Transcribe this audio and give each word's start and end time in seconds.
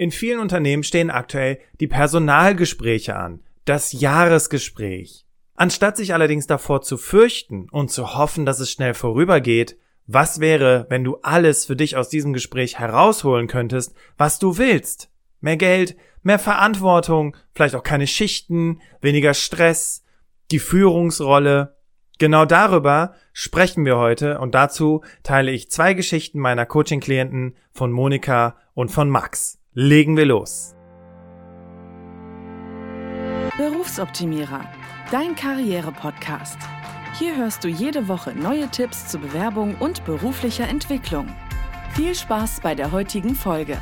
In 0.00 0.12
vielen 0.12 0.38
Unternehmen 0.38 0.82
stehen 0.82 1.10
aktuell 1.10 1.58
die 1.78 1.86
Personalgespräche 1.86 3.16
an, 3.16 3.42
das 3.66 3.92
Jahresgespräch. 3.92 5.26
Anstatt 5.56 5.98
sich 5.98 6.14
allerdings 6.14 6.46
davor 6.46 6.80
zu 6.80 6.96
fürchten 6.96 7.68
und 7.68 7.90
zu 7.90 8.14
hoffen, 8.16 8.46
dass 8.46 8.60
es 8.60 8.70
schnell 8.72 8.94
vorübergeht, 8.94 9.76
was 10.06 10.40
wäre, 10.40 10.86
wenn 10.88 11.04
du 11.04 11.16
alles 11.16 11.66
für 11.66 11.76
dich 11.76 11.98
aus 11.98 12.08
diesem 12.08 12.32
Gespräch 12.32 12.78
herausholen 12.78 13.46
könntest, 13.46 13.94
was 14.16 14.38
du 14.38 14.56
willst? 14.56 15.10
Mehr 15.42 15.58
Geld, 15.58 15.98
mehr 16.22 16.38
Verantwortung, 16.38 17.36
vielleicht 17.52 17.74
auch 17.74 17.82
keine 17.82 18.06
Schichten, 18.06 18.80
weniger 19.02 19.34
Stress, 19.34 20.02
die 20.50 20.60
Führungsrolle. 20.60 21.76
Genau 22.18 22.46
darüber 22.46 23.12
sprechen 23.34 23.84
wir 23.84 23.98
heute 23.98 24.38
und 24.38 24.54
dazu 24.54 25.02
teile 25.24 25.50
ich 25.50 25.70
zwei 25.70 25.92
Geschichten 25.92 26.38
meiner 26.38 26.64
Coaching-Klienten 26.64 27.54
von 27.70 27.92
Monika 27.92 28.56
und 28.72 28.90
von 28.90 29.10
Max. 29.10 29.59
Legen 29.72 30.16
wir 30.16 30.26
los. 30.26 30.74
Berufsoptimierer, 33.56 34.64
dein 35.12 35.36
Karriere-Podcast. 35.36 36.58
Hier 37.16 37.36
hörst 37.36 37.62
du 37.62 37.68
jede 37.68 38.08
Woche 38.08 38.34
neue 38.34 38.66
Tipps 38.66 39.06
zur 39.06 39.20
Bewerbung 39.20 39.76
und 39.78 40.04
beruflicher 40.04 40.68
Entwicklung. 40.68 41.28
Viel 41.94 42.16
Spaß 42.16 42.62
bei 42.62 42.74
der 42.74 42.90
heutigen 42.90 43.36
Folge. 43.36 43.80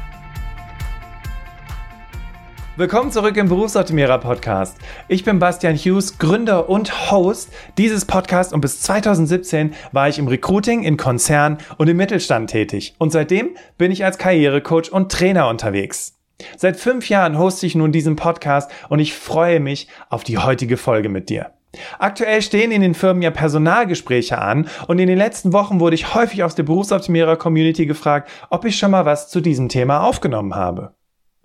Willkommen 2.79 3.11
zurück 3.11 3.37
im 3.37 3.49
Berufsoptimierer 3.49 4.19
Podcast. 4.19 4.79
Ich 5.09 5.25
bin 5.25 5.41
Bastian 5.41 5.75
Hughes, 5.75 6.17
Gründer 6.19 6.69
und 6.69 7.11
Host 7.11 7.51
dieses 7.77 8.05
Podcasts 8.05 8.53
und 8.53 8.61
bis 8.61 8.83
2017 8.83 9.75
war 9.91 10.09
ich 10.09 10.21
im 10.21 10.29
Recruiting, 10.29 10.85
in 10.85 10.97
Konzernen 10.97 11.59
und 11.77 11.89
im 11.89 11.97
Mittelstand 11.97 12.51
tätig. 12.51 12.95
Und 12.99 13.11
seitdem 13.11 13.57
bin 13.79 13.91
ich 13.91 14.05
als 14.05 14.17
Karrierecoach 14.17 14.93
und 14.93 15.11
Trainer 15.11 15.49
unterwegs. 15.49 16.21
Seit 16.57 16.77
fünf 16.77 17.09
Jahren 17.09 17.37
hoste 17.37 17.67
ich 17.67 17.75
nun 17.75 17.91
diesen 17.91 18.15
Podcast 18.15 18.71
und 18.89 19.01
ich 19.01 19.13
freue 19.13 19.59
mich 19.59 19.89
auf 20.09 20.23
die 20.23 20.39
heutige 20.39 20.77
Folge 20.77 21.09
mit 21.09 21.31
dir. 21.31 21.51
Aktuell 21.99 22.43
stehen 22.43 22.71
in 22.71 22.83
den 22.83 22.95
Firmen 22.95 23.23
ja 23.23 23.33
Personalgespräche 23.33 24.39
an 24.39 24.69
und 24.87 25.01
in 25.01 25.09
den 25.09 25.19
letzten 25.19 25.53
Wochen 25.53 25.81
wurde 25.81 25.97
ich 25.97 26.15
häufig 26.15 26.45
aus 26.45 26.55
der 26.55 26.63
Berufsoptimierer 26.63 27.39
Community 27.39 27.87
gefragt, 27.87 28.31
ob 28.51 28.65
ich 28.65 28.79
schon 28.79 28.93
mal 28.93 29.05
was 29.05 29.29
zu 29.29 29.41
diesem 29.41 29.69
Thema 29.69 30.05
aufgenommen 30.05 30.55
habe. 30.55 30.93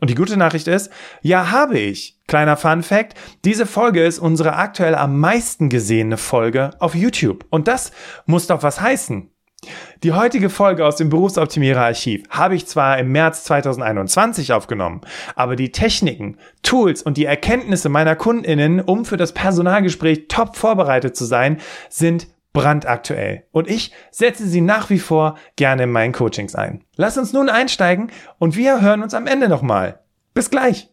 Und 0.04 0.10
die 0.10 0.16
gute 0.16 0.36
Nachricht 0.36 0.68
ist, 0.68 0.92
ja, 1.22 1.52
habe 1.52 1.80
ich. 1.80 2.20
Kleiner 2.28 2.58
Fun 2.58 2.84
Fact, 2.84 3.14
diese 3.46 3.66
Folge 3.66 4.04
ist 4.04 4.20
unsere 4.20 4.58
aktuell 4.58 4.96
am 4.96 5.18
meisten 5.18 5.70
gesehene 5.70 6.18
Folge 6.18 6.72
auf 6.80 6.94
YouTube. 6.94 7.46
Und 7.50 7.70
das 7.70 7.94
muss 8.26 8.48
doch 8.48 8.64
was 8.64 8.82
heißen. 8.82 9.30
Die 10.04 10.12
heutige 10.12 10.50
Folge 10.50 10.86
aus 10.86 10.98
dem 10.98 11.08
Berufsoptimierer 11.08 11.86
Archiv 11.86 12.24
habe 12.30 12.54
ich 12.54 12.68
zwar 12.68 13.00
im 13.00 13.14
März 13.14 13.46
2021 13.46 14.52
aufgenommen, 14.52 15.00
aber 15.38 15.56
die 15.56 15.72
Techniken, 15.72 16.38
Tools 16.64 17.02
und 17.02 17.16
die 17.16 17.24
Erkenntnisse 17.24 17.88
meiner 17.88 18.18
Kundinnen, 18.18 18.82
um 18.82 19.06
für 19.06 19.16
das 19.16 19.32
Personalgespräch 19.32 20.28
top 20.28 20.58
vorbereitet 20.58 21.16
zu 21.16 21.24
sein, 21.24 21.62
sind 21.88 22.28
brandaktuell. 22.54 23.46
Und 23.52 23.68
ich 23.68 23.92
setze 24.12 24.48
sie 24.48 24.62
nach 24.62 24.90
wie 24.90 25.00
vor 25.00 25.38
gerne 25.56 25.84
in 25.84 25.92
meinen 25.92 26.14
Coachings 26.14 26.56
ein. 26.56 26.84
Lass 26.96 27.18
uns 27.18 27.34
nun 27.34 27.50
einsteigen 27.50 28.12
und 28.40 28.56
wir 28.56 28.82
hören 28.82 29.04
uns 29.04 29.14
am 29.14 29.28
Ende 29.28 29.50
nochmal. 29.50 30.00
Bis 30.34 30.50
gleich! 30.50 30.90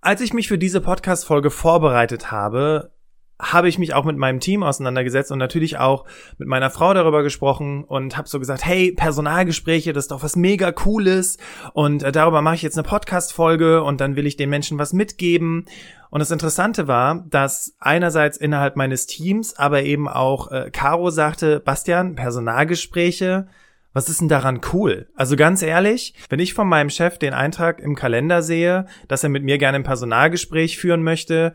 Als 0.00 0.20
ich 0.20 0.32
mich 0.32 0.48
für 0.48 0.58
diese 0.58 0.80
Podcast-Folge 0.80 1.50
vorbereitet 1.50 2.30
habe, 2.30 2.92
habe 3.40 3.68
ich 3.68 3.78
mich 3.78 3.94
auch 3.94 4.04
mit 4.04 4.16
meinem 4.16 4.40
Team 4.40 4.62
auseinandergesetzt 4.62 5.30
und 5.30 5.38
natürlich 5.38 5.78
auch 5.78 6.04
mit 6.38 6.48
meiner 6.48 6.70
Frau 6.70 6.92
darüber 6.92 7.22
gesprochen 7.22 7.84
und 7.84 8.16
habe 8.16 8.28
so 8.28 8.40
gesagt, 8.40 8.64
hey, 8.64 8.92
Personalgespräche, 8.92 9.92
das 9.92 10.04
ist 10.04 10.10
doch 10.10 10.22
was 10.22 10.34
mega 10.34 10.72
cooles 10.72 11.38
und 11.72 12.02
äh, 12.02 12.10
darüber 12.10 12.42
mache 12.42 12.56
ich 12.56 12.62
jetzt 12.62 12.76
eine 12.76 12.88
Podcast 12.88 13.32
Folge 13.32 13.82
und 13.82 14.00
dann 14.00 14.16
will 14.16 14.26
ich 14.26 14.36
den 14.36 14.50
Menschen 14.50 14.78
was 14.78 14.92
mitgeben. 14.92 15.66
Und 16.10 16.20
das 16.20 16.30
Interessante 16.30 16.88
war, 16.88 17.24
dass 17.28 17.74
einerseits 17.78 18.38
innerhalb 18.38 18.76
meines 18.76 19.06
Teams, 19.06 19.56
aber 19.56 19.82
eben 19.82 20.08
auch 20.08 20.50
äh, 20.50 20.70
Caro 20.72 21.10
sagte, 21.10 21.60
Bastian, 21.60 22.16
Personalgespräche, 22.16 23.46
was 23.92 24.08
ist 24.08 24.20
denn 24.20 24.28
daran 24.28 24.60
cool? 24.72 25.08
Also 25.16 25.36
ganz 25.36 25.62
ehrlich, 25.62 26.14
wenn 26.28 26.40
ich 26.40 26.54
von 26.54 26.68
meinem 26.68 26.90
Chef 26.90 27.18
den 27.18 27.34
Eintrag 27.34 27.80
im 27.80 27.94
Kalender 27.94 28.42
sehe, 28.42 28.86
dass 29.08 29.22
er 29.22 29.30
mit 29.30 29.44
mir 29.44 29.58
gerne 29.58 29.76
ein 29.76 29.84
Personalgespräch 29.84 30.78
führen 30.78 31.02
möchte, 31.02 31.54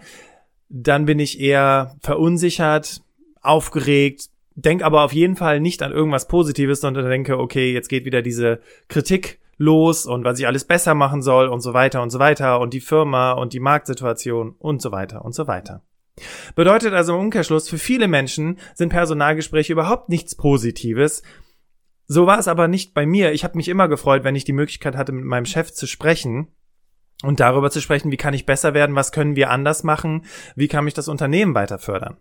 dann 0.76 1.06
bin 1.06 1.20
ich 1.20 1.40
eher 1.40 1.96
verunsichert, 2.02 3.04
aufgeregt, 3.42 4.30
denk 4.56 4.82
aber 4.82 5.04
auf 5.04 5.14
jeden 5.14 5.36
Fall 5.36 5.60
nicht 5.60 5.84
an 5.84 5.92
irgendwas 5.92 6.28
Positives, 6.28 6.82
sondern 6.82 7.08
denke, 7.10 7.38
okay, 7.38 7.72
jetzt 7.72 7.90
geht 7.90 8.06
wieder 8.06 8.24
diese 8.24 8.60
Kritik 8.88 9.40
los 9.58 10.08
und 10.08 10.26
was 10.26 10.40
ich 10.40 10.48
alles 10.48 10.66
besser 10.66 10.96
machen 10.96 11.22
soll 11.22 11.48
und 11.48 11.62
so 11.62 11.76
weiter 11.76 12.02
und 12.02 12.10
so 12.10 12.18
weiter 12.18 12.60
und 12.60 12.74
die 12.74 12.82
Firma 12.82 13.34
und 13.34 13.54
die 13.54 13.60
Marktsituation 13.60 14.56
und 14.58 14.82
so 14.82 14.92
weiter 14.92 15.24
und 15.24 15.36
so 15.36 15.46
weiter. 15.46 15.84
Bedeutet 16.56 16.94
also 16.94 17.14
im 17.14 17.20
Umkehrschluss, 17.20 17.70
für 17.70 17.78
viele 17.78 18.08
Menschen 18.08 18.58
sind 18.74 18.90
Personalgespräche 18.90 19.74
überhaupt 19.74 20.10
nichts 20.10 20.34
Positives. 20.34 21.22
So 22.08 22.26
war 22.26 22.40
es 22.40 22.48
aber 22.48 22.68
nicht 22.68 22.96
bei 22.96 23.06
mir. 23.06 23.32
Ich 23.34 23.44
habe 23.44 23.58
mich 23.58 23.68
immer 23.68 23.88
gefreut, 23.88 24.24
wenn 24.24 24.36
ich 24.36 24.44
die 24.44 24.54
Möglichkeit 24.54 24.96
hatte, 24.96 25.12
mit 25.12 25.26
meinem 25.26 25.46
Chef 25.46 25.72
zu 25.72 25.86
sprechen 25.86 26.48
und 27.24 27.40
darüber 27.40 27.72
zu 27.72 27.82
sprechen, 27.82 28.12
wie 28.12 28.18
kann 28.18 28.36
ich 28.36 28.46
besser 28.46 28.74
werden, 28.74 28.96
was 28.96 29.12
können 29.12 29.36
wir 29.36 29.50
anders 29.50 29.84
machen, 29.84 30.26
wie 30.56 30.68
kann 30.68 30.86
mich 30.86 30.94
das 30.94 31.08
Unternehmen 31.08 31.56
weiter 31.56 31.80
fördern. 31.80 32.18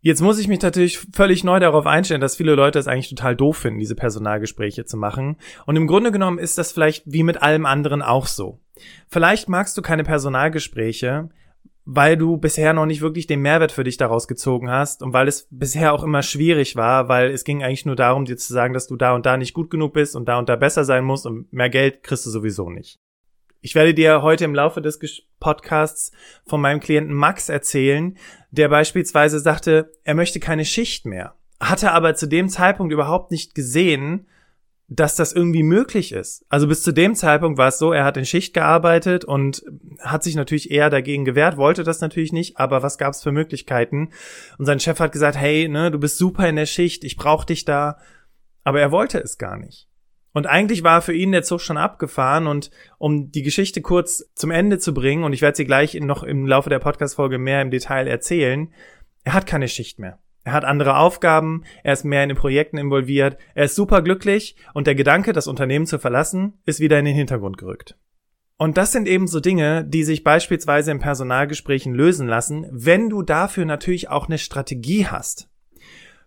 Jetzt 0.00 0.20
muss 0.20 0.38
ich 0.38 0.48
mich 0.48 0.60
natürlich 0.60 0.98
völlig 1.14 1.44
neu 1.44 1.60
darauf 1.60 1.86
einstellen, 1.86 2.20
dass 2.20 2.36
viele 2.36 2.54
Leute 2.54 2.78
es 2.78 2.88
eigentlich 2.88 3.08
total 3.08 3.34
doof 3.34 3.56
finden, 3.56 3.80
diese 3.80 3.94
Personalgespräche 3.94 4.84
zu 4.84 4.98
machen. 4.98 5.38
Und 5.64 5.76
im 5.76 5.86
Grunde 5.86 6.12
genommen 6.12 6.38
ist 6.38 6.58
das 6.58 6.72
vielleicht 6.72 7.04
wie 7.06 7.22
mit 7.22 7.40
allem 7.40 7.64
anderen 7.64 8.02
auch 8.02 8.26
so. 8.26 8.60
Vielleicht 9.08 9.48
magst 9.48 9.78
du 9.78 9.82
keine 9.82 10.04
Personalgespräche, 10.04 11.30
weil 11.86 12.18
du 12.18 12.36
bisher 12.36 12.74
noch 12.74 12.84
nicht 12.84 13.00
wirklich 13.00 13.26
den 13.26 13.40
Mehrwert 13.40 13.72
für 13.72 13.84
dich 13.84 13.96
daraus 13.96 14.28
gezogen 14.28 14.70
hast 14.70 15.02
und 15.02 15.14
weil 15.14 15.26
es 15.26 15.48
bisher 15.50 15.94
auch 15.94 16.02
immer 16.02 16.22
schwierig 16.22 16.76
war, 16.76 17.08
weil 17.08 17.30
es 17.30 17.44
ging 17.44 17.62
eigentlich 17.62 17.86
nur 17.86 17.96
darum, 17.96 18.26
dir 18.26 18.36
zu 18.36 18.52
sagen, 18.52 18.74
dass 18.74 18.86
du 18.86 18.96
da 18.96 19.14
und 19.14 19.24
da 19.24 19.38
nicht 19.38 19.54
gut 19.54 19.70
genug 19.70 19.94
bist 19.94 20.16
und 20.16 20.28
da 20.28 20.38
und 20.38 20.50
da 20.50 20.56
besser 20.56 20.84
sein 20.84 21.04
musst 21.04 21.24
und 21.24 21.50
mehr 21.50 21.70
Geld 21.70 22.02
kriegst 22.02 22.26
du 22.26 22.30
sowieso 22.30 22.68
nicht. 22.68 22.98
Ich 23.64 23.74
werde 23.74 23.94
dir 23.94 24.20
heute 24.20 24.44
im 24.44 24.54
Laufe 24.54 24.82
des 24.82 24.98
Podcasts 25.40 26.12
von 26.44 26.60
meinem 26.60 26.80
Klienten 26.80 27.14
Max 27.14 27.48
erzählen, 27.48 28.18
der 28.50 28.68
beispielsweise 28.68 29.40
sagte, 29.40 29.90
er 30.04 30.14
möchte 30.14 30.38
keine 30.38 30.66
Schicht 30.66 31.06
mehr, 31.06 31.34
hatte 31.60 31.92
aber 31.92 32.14
zu 32.14 32.26
dem 32.26 32.50
Zeitpunkt 32.50 32.92
überhaupt 32.92 33.30
nicht 33.30 33.54
gesehen, 33.54 34.26
dass 34.88 35.16
das 35.16 35.32
irgendwie 35.32 35.62
möglich 35.62 36.12
ist. 36.12 36.44
Also 36.50 36.68
bis 36.68 36.82
zu 36.82 36.92
dem 36.92 37.14
Zeitpunkt 37.14 37.56
war 37.56 37.68
es 37.68 37.78
so, 37.78 37.90
er 37.90 38.04
hat 38.04 38.18
in 38.18 38.26
Schicht 38.26 38.52
gearbeitet 38.52 39.24
und 39.24 39.64
hat 39.98 40.24
sich 40.24 40.34
natürlich 40.34 40.70
eher 40.70 40.90
dagegen 40.90 41.24
gewehrt, 41.24 41.56
wollte 41.56 41.84
das 41.84 42.02
natürlich 42.02 42.34
nicht, 42.34 42.58
aber 42.58 42.82
was 42.82 42.98
gab 42.98 43.14
es 43.14 43.22
für 43.22 43.32
Möglichkeiten? 43.32 44.10
Und 44.58 44.66
sein 44.66 44.78
Chef 44.78 45.00
hat 45.00 45.12
gesagt, 45.12 45.38
hey, 45.38 45.70
ne, 45.70 45.90
du 45.90 45.98
bist 45.98 46.18
super 46.18 46.46
in 46.46 46.56
der 46.56 46.66
Schicht, 46.66 47.02
ich 47.02 47.16
brauche 47.16 47.46
dich 47.46 47.64
da, 47.64 47.96
aber 48.62 48.82
er 48.82 48.92
wollte 48.92 49.20
es 49.20 49.38
gar 49.38 49.56
nicht. 49.56 49.88
Und 50.34 50.46
eigentlich 50.46 50.82
war 50.82 51.00
für 51.00 51.14
ihn 51.14 51.30
der 51.30 51.44
Zug 51.44 51.60
schon 51.60 51.76
abgefahren 51.76 52.48
und 52.48 52.70
um 52.98 53.30
die 53.30 53.42
Geschichte 53.42 53.80
kurz 53.80 54.30
zum 54.34 54.50
Ende 54.50 54.78
zu 54.78 54.92
bringen, 54.92 55.22
und 55.22 55.32
ich 55.32 55.42
werde 55.42 55.56
sie 55.56 55.64
gleich 55.64 55.94
noch 55.94 56.24
im 56.24 56.46
Laufe 56.46 56.68
der 56.68 56.80
Podcast-Folge 56.80 57.38
mehr 57.38 57.62
im 57.62 57.70
Detail 57.70 58.08
erzählen, 58.08 58.72
er 59.22 59.32
hat 59.32 59.46
keine 59.46 59.68
Schicht 59.68 60.00
mehr. 60.00 60.18
Er 60.42 60.52
hat 60.52 60.64
andere 60.64 60.96
Aufgaben, 60.98 61.62
er 61.84 61.92
ist 61.92 62.04
mehr 62.04 62.24
in 62.24 62.30
den 62.30 62.36
Projekten 62.36 62.78
involviert, 62.78 63.38
er 63.54 63.66
ist 63.66 63.76
super 63.76 64.02
glücklich 64.02 64.56
und 64.74 64.88
der 64.88 64.96
Gedanke, 64.96 65.32
das 65.32 65.46
Unternehmen 65.46 65.86
zu 65.86 66.00
verlassen, 66.00 66.54
ist 66.66 66.80
wieder 66.80 66.98
in 66.98 67.04
den 67.04 67.14
Hintergrund 67.14 67.56
gerückt. 67.56 67.96
Und 68.56 68.76
das 68.76 68.90
sind 68.90 69.06
eben 69.06 69.28
so 69.28 69.38
Dinge, 69.38 69.84
die 69.84 70.02
sich 70.02 70.24
beispielsweise 70.24 70.90
in 70.90 70.98
Personalgesprächen 70.98 71.94
lösen 71.94 72.26
lassen, 72.26 72.66
wenn 72.72 73.08
du 73.08 73.22
dafür 73.22 73.64
natürlich 73.66 74.08
auch 74.08 74.26
eine 74.26 74.38
Strategie 74.38 75.06
hast. 75.06 75.48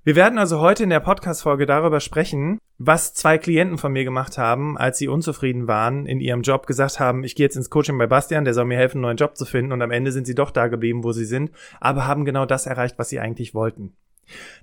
Wir 0.07 0.16
werden 0.16 0.40
also 0.40 0.62
heute 0.62 0.85
in 0.85 0.90
der 0.90 1.01
Podcast-Folge 1.01 1.66
darüber 1.66 2.00
sprechen, 2.00 2.59
was 2.78 3.13
zwei 3.13 3.38
Klienten 3.38 3.78
von 3.78 3.91
mir 3.91 4.06
gemacht 4.06 4.38
haben, 4.38 4.78
als 4.78 4.97
sie 4.97 5.09
unzufrieden 5.09 5.68
waren 5.68 6.06
in 6.06 6.22
ihrem 6.22 6.44
Job, 6.44 6.66
gesagt 6.66 7.01
haben, 7.01 7.25
ich 7.25 7.36
gehe 7.36 7.45
jetzt 7.45 7.57
ins 7.57 7.69
Coaching 7.69 7.98
bei 7.98 8.07
Bastian, 8.07 8.45
der 8.45 8.54
soll 8.54 8.63
mir 8.63 8.77
helfen, 8.77 9.00
einen 9.00 9.01
neuen 9.01 9.18
Job 9.18 9.36
zu 9.36 9.44
finden 9.44 9.74
und 9.74 9.81
am 9.81 9.92
Ende 9.92 10.13
sind 10.13 10.25
sie 10.25 10.33
doch 10.33 10.51
da 10.51 10.68
geblieben, 10.68 11.04
wo 11.04 11.12
sie 11.12 11.25
sind, 11.25 11.51
aber 11.81 12.07
haben 12.07 12.24
genau 12.24 12.45
das 12.45 12.68
erreicht, 12.68 12.98
was 12.98 13.09
sie 13.09 13.19
eigentlich 13.19 13.54
wollten. 13.54 13.98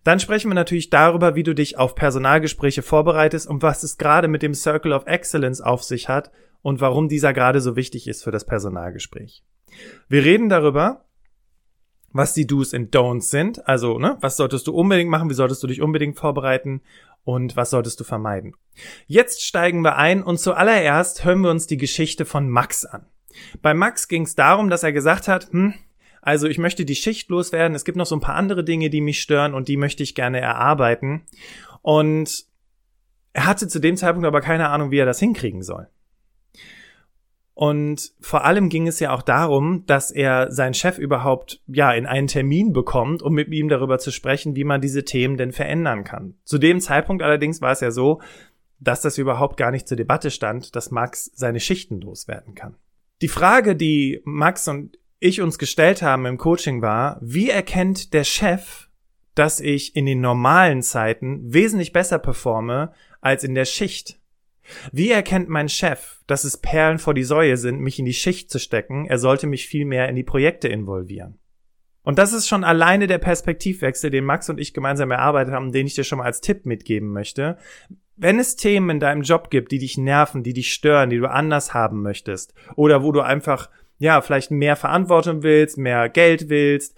Dann 0.02 0.19
sprechen 0.19 0.50
wir 0.50 0.55
natürlich 0.55 0.88
darüber, 0.88 1.35
wie 1.35 1.43
du 1.43 1.55
dich 1.55 1.76
auf 1.76 1.94
Personalgespräche 1.94 2.81
vorbereitest 2.81 3.47
und 3.47 3.62
was 3.62 3.82
es 3.82 3.99
gerade 3.99 4.29
mit 4.29 4.40
dem 4.40 4.55
Circle 4.55 4.94
of 4.94 5.05
Excellence 5.05 5.61
auf 5.61 5.85
sich 5.85 6.08
hat 6.08 6.31
und 6.62 6.81
warum 6.81 7.11
dieser 7.11 7.35
gerade 7.35 7.61
so 7.61 7.76
wichtig 7.76 8.08
ist 8.08 8.25
für 8.25 8.31
das 8.31 8.47
Personalgespräch. 8.47 9.43
Wir 10.08 10.25
reden 10.25 10.49
darüber, 10.49 11.05
was 12.14 12.32
die 12.32 12.46
Do's 12.46 12.72
und 12.72 12.94
Don'ts 12.94 13.28
sind. 13.28 13.69
Also, 13.69 13.99
ne, 13.99 14.16
was 14.20 14.38
solltest 14.38 14.66
du 14.66 14.72
unbedingt 14.72 15.11
machen, 15.11 15.28
wie 15.28 15.34
solltest 15.34 15.62
du 15.62 15.66
dich 15.66 15.82
unbedingt 15.82 16.16
vorbereiten 16.16 16.81
und 17.25 17.56
was 17.56 17.70
solltest 17.70 18.00
du 18.00 18.05
vermeiden. 18.05 18.55
Jetzt 19.06 19.43
steigen 19.43 19.82
wir 19.82 19.96
ein 19.96 20.22
und 20.22 20.38
zuallererst 20.38 21.25
hören 21.25 21.40
wir 21.40 21.50
uns 21.50 21.66
die 21.66 21.76
Geschichte 21.76 22.25
von 22.25 22.49
Max 22.49 22.84
an. 22.84 23.06
Bei 23.61 23.75
Max 23.75 24.08
ging 24.08 24.22
es 24.22 24.37
darum, 24.37 24.70
dass 24.70 24.84
er 24.84 24.93
gesagt 24.93 25.26
hat, 25.26 25.50
hm, 25.50 25.75
also 26.22 26.46
ich 26.46 26.58
möchte 26.58 26.84
die 26.84 26.94
Schicht 26.94 27.28
loswerden, 27.28 27.75
es 27.75 27.84
gibt 27.84 27.99
noch 27.99 28.06
so 28.06 28.16
ein 28.16 28.20
paar 28.20 28.37
andere 28.37 28.64
Dinge, 28.64 28.90
die 28.90 29.00
mich 29.00 29.20
stören 29.20 29.52
und 29.52 29.69
die 29.69 29.76
möchte 29.76 30.02
ich 30.02 30.14
gerne 30.14 30.40
erarbeiten. 30.40 31.22
Und 31.82 32.44
er 33.32 33.46
hatte 33.46 33.66
zu 33.66 33.81
dem 33.81 33.96
Zeitpunkt 33.96 34.26
aber 34.26 34.40
keine 34.40 34.69
Ahnung, 34.69 34.93
wie 34.93 34.99
er 34.99 35.06
das 35.06 35.19
hinkriegen 35.19 35.62
soll. 35.62 35.88
Und 37.54 38.12
vor 38.20 38.44
allem 38.44 38.68
ging 38.68 38.88
es 38.88 38.98
ja 38.98 39.14
auch 39.14 39.22
darum, 39.22 39.84
dass 39.86 40.10
er 40.10 40.50
seinen 40.50 40.74
Chef 40.74 40.98
überhaupt 40.98 41.60
ja 41.68 41.92
in 41.92 42.04
einen 42.04 42.26
Termin 42.26 42.72
bekommt, 42.72 43.22
um 43.22 43.32
mit 43.32 43.48
ihm 43.48 43.68
darüber 43.68 43.98
zu 43.98 44.10
sprechen, 44.10 44.56
wie 44.56 44.64
man 44.64 44.80
diese 44.80 45.04
Themen 45.04 45.36
denn 45.36 45.52
verändern 45.52 46.02
kann. 46.02 46.34
Zu 46.44 46.58
dem 46.58 46.80
Zeitpunkt 46.80 47.22
allerdings 47.22 47.62
war 47.62 47.70
es 47.70 47.80
ja 47.80 47.92
so, 47.92 48.20
dass 48.80 49.02
das 49.02 49.18
überhaupt 49.18 49.56
gar 49.56 49.70
nicht 49.70 49.86
zur 49.86 49.96
Debatte 49.96 50.32
stand, 50.32 50.74
dass 50.74 50.90
Max 50.90 51.30
seine 51.34 51.60
Schichten 51.60 52.00
loswerden 52.00 52.56
kann. 52.56 52.74
Die 53.22 53.28
Frage, 53.28 53.76
die 53.76 54.20
Max 54.24 54.66
und 54.66 54.98
ich 55.20 55.40
uns 55.40 55.58
gestellt 55.58 56.02
haben 56.02 56.26
im 56.26 56.38
Coaching 56.38 56.82
war, 56.82 57.18
wie 57.22 57.50
erkennt 57.50 58.12
der 58.12 58.24
Chef, 58.24 58.88
dass 59.36 59.60
ich 59.60 59.94
in 59.94 60.06
den 60.06 60.20
normalen 60.20 60.82
Zeiten 60.82 61.40
wesentlich 61.52 61.92
besser 61.92 62.18
performe 62.18 62.92
als 63.20 63.44
in 63.44 63.54
der 63.54 63.64
Schicht? 63.64 64.18
Wie 64.93 65.11
erkennt 65.11 65.49
mein 65.49 65.69
Chef, 65.69 66.20
dass 66.26 66.44
es 66.44 66.56
Perlen 66.56 66.99
vor 66.99 67.14
die 67.14 67.25
Säue 67.25 67.56
sind, 67.56 67.81
mich 67.81 67.99
in 67.99 68.05
die 68.05 68.14
Schicht 68.14 68.50
zu 68.50 68.58
stecken? 68.58 69.06
Er 69.06 69.19
sollte 69.19 69.46
mich 69.46 69.66
viel 69.66 69.84
mehr 69.84 70.08
in 70.08 70.16
die 70.16 70.22
Projekte 70.22 70.69
involvieren. 70.69 71.38
Und 72.02 72.19
das 72.19 72.32
ist 72.32 72.49
schon 72.49 72.64
alleine 72.64 73.06
der 73.06 73.19
Perspektivwechsel, 73.19 74.11
den 74.11 74.25
Max 74.25 74.50
und 74.50 74.61
ich 74.61 74.75
gemeinsam 74.75 75.11
erarbeitet 75.11 75.55
haben, 75.55 75.72
den 75.72 75.87
ich 75.87 75.94
dir 75.94 76.05
schon 76.05 76.19
mal 76.19 76.26
als 76.26 76.43
Tipp 76.43 76.66
mitgeben 76.66 77.12
möchte. 77.12 77.56
Wenn 78.16 78.38
es 78.38 78.56
Themen 78.56 78.90
in 78.90 79.00
deinem 79.00 79.22
Job 79.22 79.50
gibt, 79.50 79.72
die 79.72 79.78
dich 79.78 79.99
nerven, 79.99 80.43
die 80.43 80.52
dich 80.52 80.72
stören, 80.72 81.11
die 81.11 81.19
du 81.19 81.28
anders 81.28 81.75
haben 81.75 82.02
möchtest, 82.02 82.55
oder 82.76 83.02
wo 83.02 83.11
du 83.11 83.20
einfach, 83.22 83.70
ja, 83.99 84.20
vielleicht 84.20 84.50
mehr 84.50 84.76
Verantwortung 84.76 85.43
willst, 85.43 85.78
mehr 85.78 86.08
Geld 86.11 86.49
willst, 86.50 86.94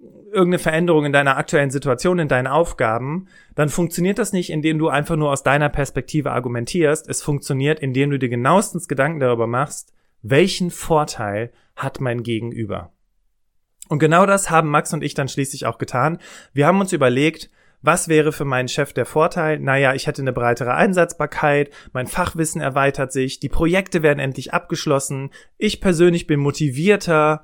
irgendeine 0.00 0.58
Veränderung 0.58 1.04
in 1.04 1.12
deiner 1.12 1.36
aktuellen 1.36 1.70
Situation, 1.70 2.18
in 2.18 2.28
deinen 2.28 2.46
Aufgaben, 2.46 3.26
dann 3.54 3.68
funktioniert 3.68 4.18
das 4.18 4.32
nicht, 4.32 4.50
indem 4.50 4.78
du 4.78 4.88
einfach 4.88 5.16
nur 5.16 5.30
aus 5.30 5.42
deiner 5.42 5.68
Perspektive 5.68 6.32
argumentierst. 6.32 7.08
Es 7.08 7.22
funktioniert, 7.22 7.80
indem 7.80 8.10
du 8.10 8.18
dir 8.18 8.28
genauestens 8.28 8.88
Gedanken 8.88 9.20
darüber 9.20 9.46
machst, 9.46 9.92
welchen 10.22 10.70
Vorteil 10.70 11.52
hat 11.76 12.00
mein 12.00 12.22
Gegenüber. 12.22 12.92
Und 13.88 13.98
genau 13.98 14.24
das 14.24 14.50
haben 14.50 14.68
Max 14.68 14.92
und 14.92 15.02
ich 15.02 15.14
dann 15.14 15.28
schließlich 15.28 15.66
auch 15.66 15.78
getan. 15.78 16.18
Wir 16.52 16.66
haben 16.66 16.80
uns 16.80 16.92
überlegt, 16.92 17.50
was 17.82 18.08
wäre 18.08 18.30
für 18.30 18.44
meinen 18.44 18.68
Chef 18.68 18.92
der 18.92 19.06
Vorteil? 19.06 19.58
Naja, 19.58 19.94
ich 19.94 20.06
hätte 20.06 20.22
eine 20.22 20.32
breitere 20.32 20.74
Einsatzbarkeit, 20.74 21.70
mein 21.92 22.06
Fachwissen 22.06 22.60
erweitert 22.60 23.10
sich, 23.10 23.40
die 23.40 23.48
Projekte 23.48 24.02
werden 24.02 24.18
endlich 24.18 24.52
abgeschlossen, 24.52 25.30
ich 25.56 25.80
persönlich 25.80 26.26
bin 26.26 26.40
motivierter, 26.40 27.42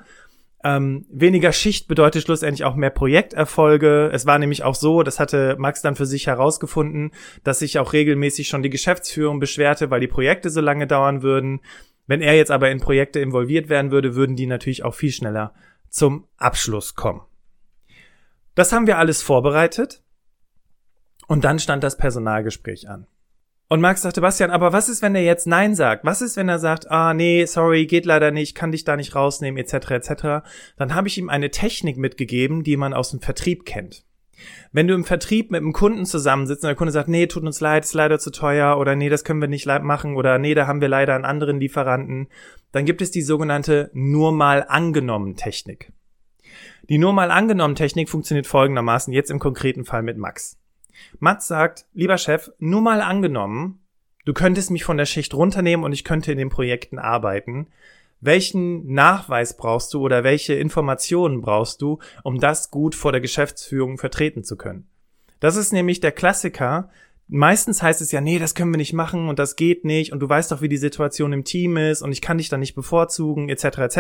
ähm, 0.65 1.07
weniger 1.11 1.53
Schicht 1.53 1.87
bedeutet 1.87 2.23
schlussendlich 2.23 2.65
auch 2.65 2.75
mehr 2.75 2.91
Projekterfolge. 2.91 4.11
Es 4.13 4.27
war 4.27 4.39
nämlich 4.39 4.65
auch 4.65 4.75
so, 4.75 5.03
das 5.03 5.21
hatte 5.21 5.57
Max 5.59 5.83
dann 5.83 5.97
für 5.97 6.07
sich 6.07 6.27
herausgefunden, 6.27 7.13
dass 7.45 7.61
sich 7.61 7.79
auch 7.79 7.93
regelmäßig 7.93 8.49
schon 8.49 8.63
die 8.63 8.71
Geschäftsführung 8.71 9.39
beschwerte, 9.39 9.91
weil 9.91 10.01
die 10.01 10.09
Projekte 10.09 10.51
so 10.51 10.61
lange 10.61 10.87
dauern 10.87 11.23
würden. 11.23 11.61
Wenn 12.07 12.23
er 12.23 12.35
jetzt 12.35 12.51
aber 12.51 12.71
in 12.71 12.81
Projekte 12.81 13.21
involviert 13.21 13.69
werden 13.69 13.91
würde, 13.91 14.15
würden 14.15 14.37
die 14.37 14.47
natürlich 14.47 14.85
auch 14.85 14.95
viel 14.95 15.13
schneller 15.13 15.55
zum 15.89 16.27
Abschluss 16.37 16.95
kommen. 16.95 17.23
Das 18.55 18.73
haben 18.73 18.87
wir 18.87 18.99
alles 18.99 19.23
vorbereitet 19.23 20.03
und 21.27 21.45
dann 21.45 21.59
stand 21.59 21.85
das 21.85 21.97
Personalgespräch 21.97 22.89
an. 22.89 23.07
Und 23.69 23.81
Max 23.81 24.03
sagte, 24.03 24.21
Bastian, 24.21 24.53
aber 24.53 24.73
was 24.73 24.89
ist, 24.89 25.03
wenn 25.03 25.17
er 25.17 25.25
jetzt 25.25 25.49
Nein 25.49 25.75
sagt? 25.75 26.05
Was 26.05 26.23
ist, 26.23 26.37
wenn 26.37 26.49
er 26.49 26.61
sagt, 26.61 26.89
ah, 26.91 27.15
nee, 27.15 27.45
sorry, 27.47 27.87
geht 27.87 28.07
leider 28.07 28.31
nicht, 28.31 28.55
kann 28.55 28.71
dich 28.71 28.85
da 28.85 28.97
nicht 28.97 29.17
rausnehmen, 29.17 29.59
etc., 29.59 29.91
etc.? 29.91 30.47
Dann 30.77 30.95
habe 30.95 31.09
ich 31.09 31.19
ihm 31.19 31.29
eine 31.29 31.51
Technik 31.51 31.97
mitgegeben, 31.97 32.63
die 32.63 32.77
man 32.77 32.95
aus 32.95 33.11
dem 33.11 33.21
Vertrieb 33.21 33.65
kennt. 33.65 34.05
Wenn 34.71 34.87
du 34.87 34.95
im 34.95 35.05
Vertrieb 35.05 35.51
mit 35.51 35.63
einem 35.63 35.73
Kunden 35.73 36.07
zusammensitzt 36.07 36.63
und 36.63 36.69
der 36.69 36.77
Kunde 36.77 36.93
sagt, 36.93 37.09
nee, 37.09 37.27
tut 37.27 37.43
uns 37.43 37.61
leid, 37.61 37.85
ist 37.85 37.95
leider 37.95 38.19
zu 38.19 38.31
teuer 38.31 38.79
oder 38.79 38.95
nee, 38.95 39.09
das 39.09 39.25
können 39.25 39.41
wir 39.41 39.49
nicht 39.49 39.67
machen 39.67 40.15
oder 40.15 40.39
nee, 40.39 40.55
da 40.55 40.67
haben 40.67 40.81
wir 40.81 40.89
leider 40.89 41.15
einen 41.15 41.25
anderen 41.25 41.59
Lieferanten, 41.59 42.29
dann 42.73 42.85
gibt 42.85 43.01
es 43.01 43.11
die 43.11 43.23
sogenannte 43.23 43.91
nur 43.95 44.33
mal 44.33 44.65
angenommen 44.69 45.37
Technik. 45.37 45.93
Die 46.89 46.99
nur 46.99 47.13
mal 47.13 47.31
angenommen 47.31 47.75
Technik 47.75 48.09
funktioniert 48.09 48.47
folgendermaßen 48.47 49.13
jetzt 49.13 49.31
im 49.31 49.39
konkreten 49.39 49.85
Fall 49.85 50.03
mit 50.03 50.19
Max. 50.19 50.59
Mats 51.19 51.49
sagt, 51.49 51.87
lieber 51.95 52.19
Chef, 52.19 52.51
nur 52.59 52.81
mal 52.81 53.01
angenommen, 53.01 53.81
du 54.25 54.33
könntest 54.33 54.71
mich 54.71 54.85
von 54.85 54.97
der 54.97 55.07
Schicht 55.07 55.35
runternehmen 55.35 55.85
und 55.85 55.93
ich 55.93 56.05
könnte 56.05 56.33
in 56.33 56.39
den 56.39 56.51
Projekten 56.51 56.99
arbeiten. 56.99 57.69
Welchen 58.21 58.93
Nachweis 58.93 59.57
brauchst 59.57 59.93
du 59.93 60.01
oder 60.01 60.25
welche 60.25 60.55
Informationen 60.55 61.43
brauchst 61.43 61.83
du, 61.83 61.99
um 62.23 62.41
das 62.41 62.71
gut 62.71 62.95
vor 62.95 63.13
der 63.13 63.21
Geschäftsführung 63.21 63.99
vertreten 63.99 64.43
zu 64.43 64.57
können? 64.57 64.89
Das 65.41 65.57
ist 65.57 65.73
nämlich 65.73 66.01
der 66.01 66.13
Klassiker. 66.13 66.89
Meistens 67.29 67.83
heißt 67.83 68.01
es 68.01 68.13
ja, 68.13 68.21
nee, 68.21 68.39
das 68.39 68.55
können 68.55 68.73
wir 68.73 68.79
nicht 68.79 68.93
machen 68.93 69.29
und 69.29 69.39
das 69.39 69.57
geht 69.57 69.85
nicht 69.85 70.13
und 70.13 70.21
du 70.21 70.29
weißt 70.29 70.51
doch, 70.51 70.63
wie 70.63 70.69
die 70.69 70.77
Situation 70.77 71.33
im 71.33 71.45
Team 71.45 71.77
ist 71.77 72.03
und 72.03 72.13
ich 72.13 72.23
kann 72.23 72.39
dich 72.39 72.49
da 72.49 72.57
nicht 72.57 72.75
bevorzugen, 72.75 73.49
etc., 73.49 73.79
etc. 73.79 73.99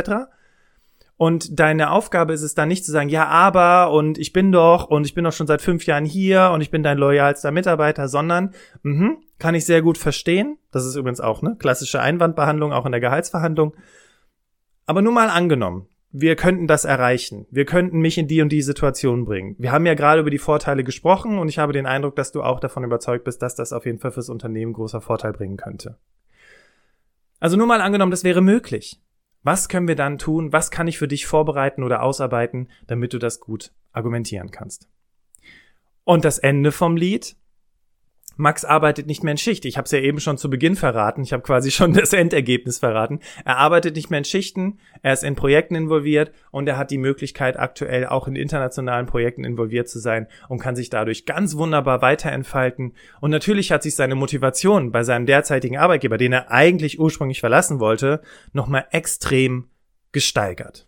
Und 1.19 1.59
deine 1.59 1.93
Aufgabe 1.93 2.35
ist 2.35 2.43
es 2.43 2.55
dann 2.55 2.69
nicht 2.69 2.85
zu 2.85 2.93
sagen, 2.93 3.09
ja, 3.09 3.27
aber 3.27 3.91
und 3.91 4.19
ich 4.19 4.35
bin 4.35 4.53
doch 4.53 4.85
und 4.85 5.07
ich 5.07 5.15
bin 5.15 5.25
doch 5.25 5.33
schon 5.33 5.47
seit 5.47 5.63
fünf 5.63 5.87
Jahren 5.87 6.05
hier 6.05 6.51
und 6.53 6.61
ich 6.61 6.71
bin 6.71 6.83
dein 6.83 6.99
loyalster 6.99 7.51
Mitarbeiter, 7.51 8.09
sondern, 8.09 8.53
mhm, 8.83 9.19
kann 9.39 9.55
ich 9.55 9.65
sehr 9.65 9.81
gut 9.81 9.97
verstehen. 9.97 10.59
Das 10.71 10.85
ist 10.85 10.95
übrigens 10.95 11.21
auch 11.21 11.43
eine 11.43 11.57
klassische 11.57 12.01
Einwandbehandlung, 12.01 12.73
auch 12.73 12.85
in 12.85 12.93
der 12.93 13.01
Gehaltsverhandlung. 13.01 13.75
Aber 14.85 15.01
nur 15.01 15.13
mal 15.13 15.31
angenommen, 15.31 15.89
wir 16.13 16.37
könnten 16.37 16.67
das 16.67 16.85
erreichen. 16.85 17.47
Wir 17.51 17.65
könnten 17.65 17.99
mich 17.99 18.19
in 18.19 18.29
die 18.29 18.41
und 18.41 18.51
die 18.51 18.63
Situation 18.63 19.25
bringen. 19.25 19.57
Wir 19.59 19.73
haben 19.73 19.87
ja 19.87 19.95
gerade 19.95 20.21
über 20.21 20.31
die 20.31 20.39
Vorteile 20.39 20.85
gesprochen 20.85 21.39
und 21.39 21.49
ich 21.49 21.59
habe 21.59 21.73
den 21.73 21.87
Eindruck, 21.87 22.17
dass 22.17 22.33
du 22.33 22.43
auch 22.43 22.61
davon 22.61 22.85
überzeugt 22.85 23.25
bist, 23.25 23.43
dass 23.43 23.55
das 23.55 23.73
auf 23.73 23.87
jeden 23.87 23.99
Fall 23.99 24.13
fürs 24.13 24.29
Unternehmen 24.29 24.73
großer 24.73 25.01
Vorteil 25.01 25.33
bringen 25.33 25.57
könnte. 25.57 25.99
Also 27.41 27.57
nur 27.57 27.67
mal 27.67 27.81
angenommen, 27.81 28.11
das 28.11 28.25
wäre 28.25 28.41
möglich. 28.41 29.03
Was 29.47 29.69
können 29.69 29.87
wir 29.87 29.95
dann 29.95 30.19
tun? 30.19 30.53
Was 30.53 30.73
kann 30.73 30.89
ich 30.89 30.99
für 30.99 31.07
dich 31.07 31.25
vorbereiten 31.25 31.85
oder 31.85 32.03
ausarbeiten, 32.03 32.69
damit 32.89 33.13
du 33.13 33.19
das 33.21 33.39
gut 33.39 33.71
argumentieren 33.93 34.51
kannst? 34.51 34.89
Und 36.03 36.25
das 36.25 36.39
Ende 36.39 36.73
vom 36.73 36.97
Lied 36.97 37.37
Max 38.37 38.65
arbeitet 38.65 39.07
nicht 39.07 39.25
mehr 39.25 39.33
in 39.33 39.39
Schicht. 39.39 39.65
Ich 39.65 39.77
habe 39.77 39.87
es 39.87 39.91
ja 39.91 39.99
eben 39.99 40.21
schon 40.21 40.39
zu 40.39 40.51
Beginn 40.51 40.77
verraten. 40.77 41.23
Ich 41.23 41.33
habe 41.33 41.43
quasi 41.43 41.71
schon 41.71 41.93
das 41.95 42.13
Endergebnis 42.13 42.79
verraten. 42.79 43.21
Er 43.45 43.59
arbeitet 43.59 43.97
nicht 43.97 44.11
mehr 44.11 44.19
in 44.19 44.25
Schichten, 44.25 44.79
er 45.03 45.15
ist 45.15 45.25
in 45.25 45.37
Projekten 45.37 45.75
involviert 45.75 46.33
und 46.51 46.69
er 46.69 46.77
hat 46.77 46.91
die 46.91 46.99
Möglichkeit, 46.99 47.59
aktuell 47.59 48.07
auch 48.07 48.29
in 48.29 48.37
internationalen 48.37 49.07
Projekten 49.07 49.45
involviert 49.45 49.89
zu 49.89 49.99
sein 49.99 50.27
und 50.49 50.59
kann 50.59 50.77
sich 50.77 50.91
dadurch 50.91 51.27
ganz 51.27 51.57
wunderbar 51.57 52.03
weiterentfalten. 52.03 52.93
Und 53.21 53.31
natürlich 53.31 53.73
hat 53.73 53.83
sich 53.83 53.97
seine 53.97 54.15
Motivation 54.15 54.93
bei 54.93 55.03
seinem 55.03 55.27
derzeitigen 55.27 55.79
Arbeitgeber, 55.79 56.19
den 56.19 56.33
er 56.33 56.51
eigentlich 56.51 57.01
ursprünglich 57.01 57.41
verlassen 57.41 57.81
wollte, 57.81 58.21
nochmal 58.53 58.87
extrem 58.91 59.69
gesteigert. 60.13 60.86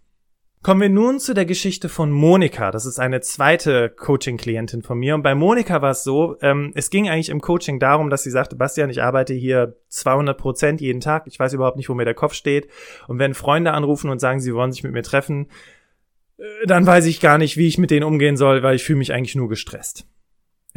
Kommen 0.60 0.80
wir 0.80 0.88
nun 0.88 1.20
zu 1.20 1.34
der 1.34 1.44
Geschichte 1.44 1.88
von 1.88 2.10
Monika. 2.10 2.72
Das 2.72 2.84
ist 2.84 2.98
eine 2.98 3.20
zweite 3.20 3.90
Coaching-Klientin 3.90 4.82
von 4.82 4.98
mir. 4.98 5.14
Und 5.14 5.22
bei 5.22 5.36
Monika 5.36 5.82
war 5.82 5.92
es 5.92 6.02
so, 6.02 6.36
ähm, 6.42 6.72
es 6.74 6.90
ging 6.90 7.08
eigentlich 7.08 7.28
im 7.28 7.40
Coaching 7.40 7.78
darum, 7.78 8.10
dass 8.10 8.24
sie 8.24 8.30
sagte, 8.30 8.56
Bastian, 8.56 8.90
ich 8.90 9.00
arbeite 9.00 9.34
hier 9.34 9.76
200 9.88 10.36
Prozent 10.36 10.80
jeden 10.80 11.00
Tag. 11.00 11.26
Ich 11.26 11.38
weiß 11.38 11.52
überhaupt 11.52 11.76
nicht, 11.76 11.88
wo 11.88 11.94
mir 11.94 12.04
der 12.04 12.14
Kopf 12.14 12.34
steht. 12.34 12.68
Und 13.06 13.20
wenn 13.20 13.34
Freunde 13.34 13.72
anrufen 13.72 14.10
und 14.10 14.18
sagen, 14.18 14.40
sie 14.40 14.52
wollen 14.52 14.72
sich 14.72 14.82
mit 14.82 14.92
mir 14.92 15.04
treffen, 15.04 15.46
äh, 16.38 16.66
dann 16.66 16.86
weiß 16.86 17.06
ich 17.06 17.20
gar 17.20 17.38
nicht, 17.38 17.56
wie 17.56 17.68
ich 17.68 17.78
mit 17.78 17.92
denen 17.92 18.04
umgehen 18.04 18.36
soll, 18.36 18.64
weil 18.64 18.74
ich 18.74 18.82
fühle 18.82 18.98
mich 18.98 19.12
eigentlich 19.12 19.36
nur 19.36 19.48
gestresst. 19.48 20.08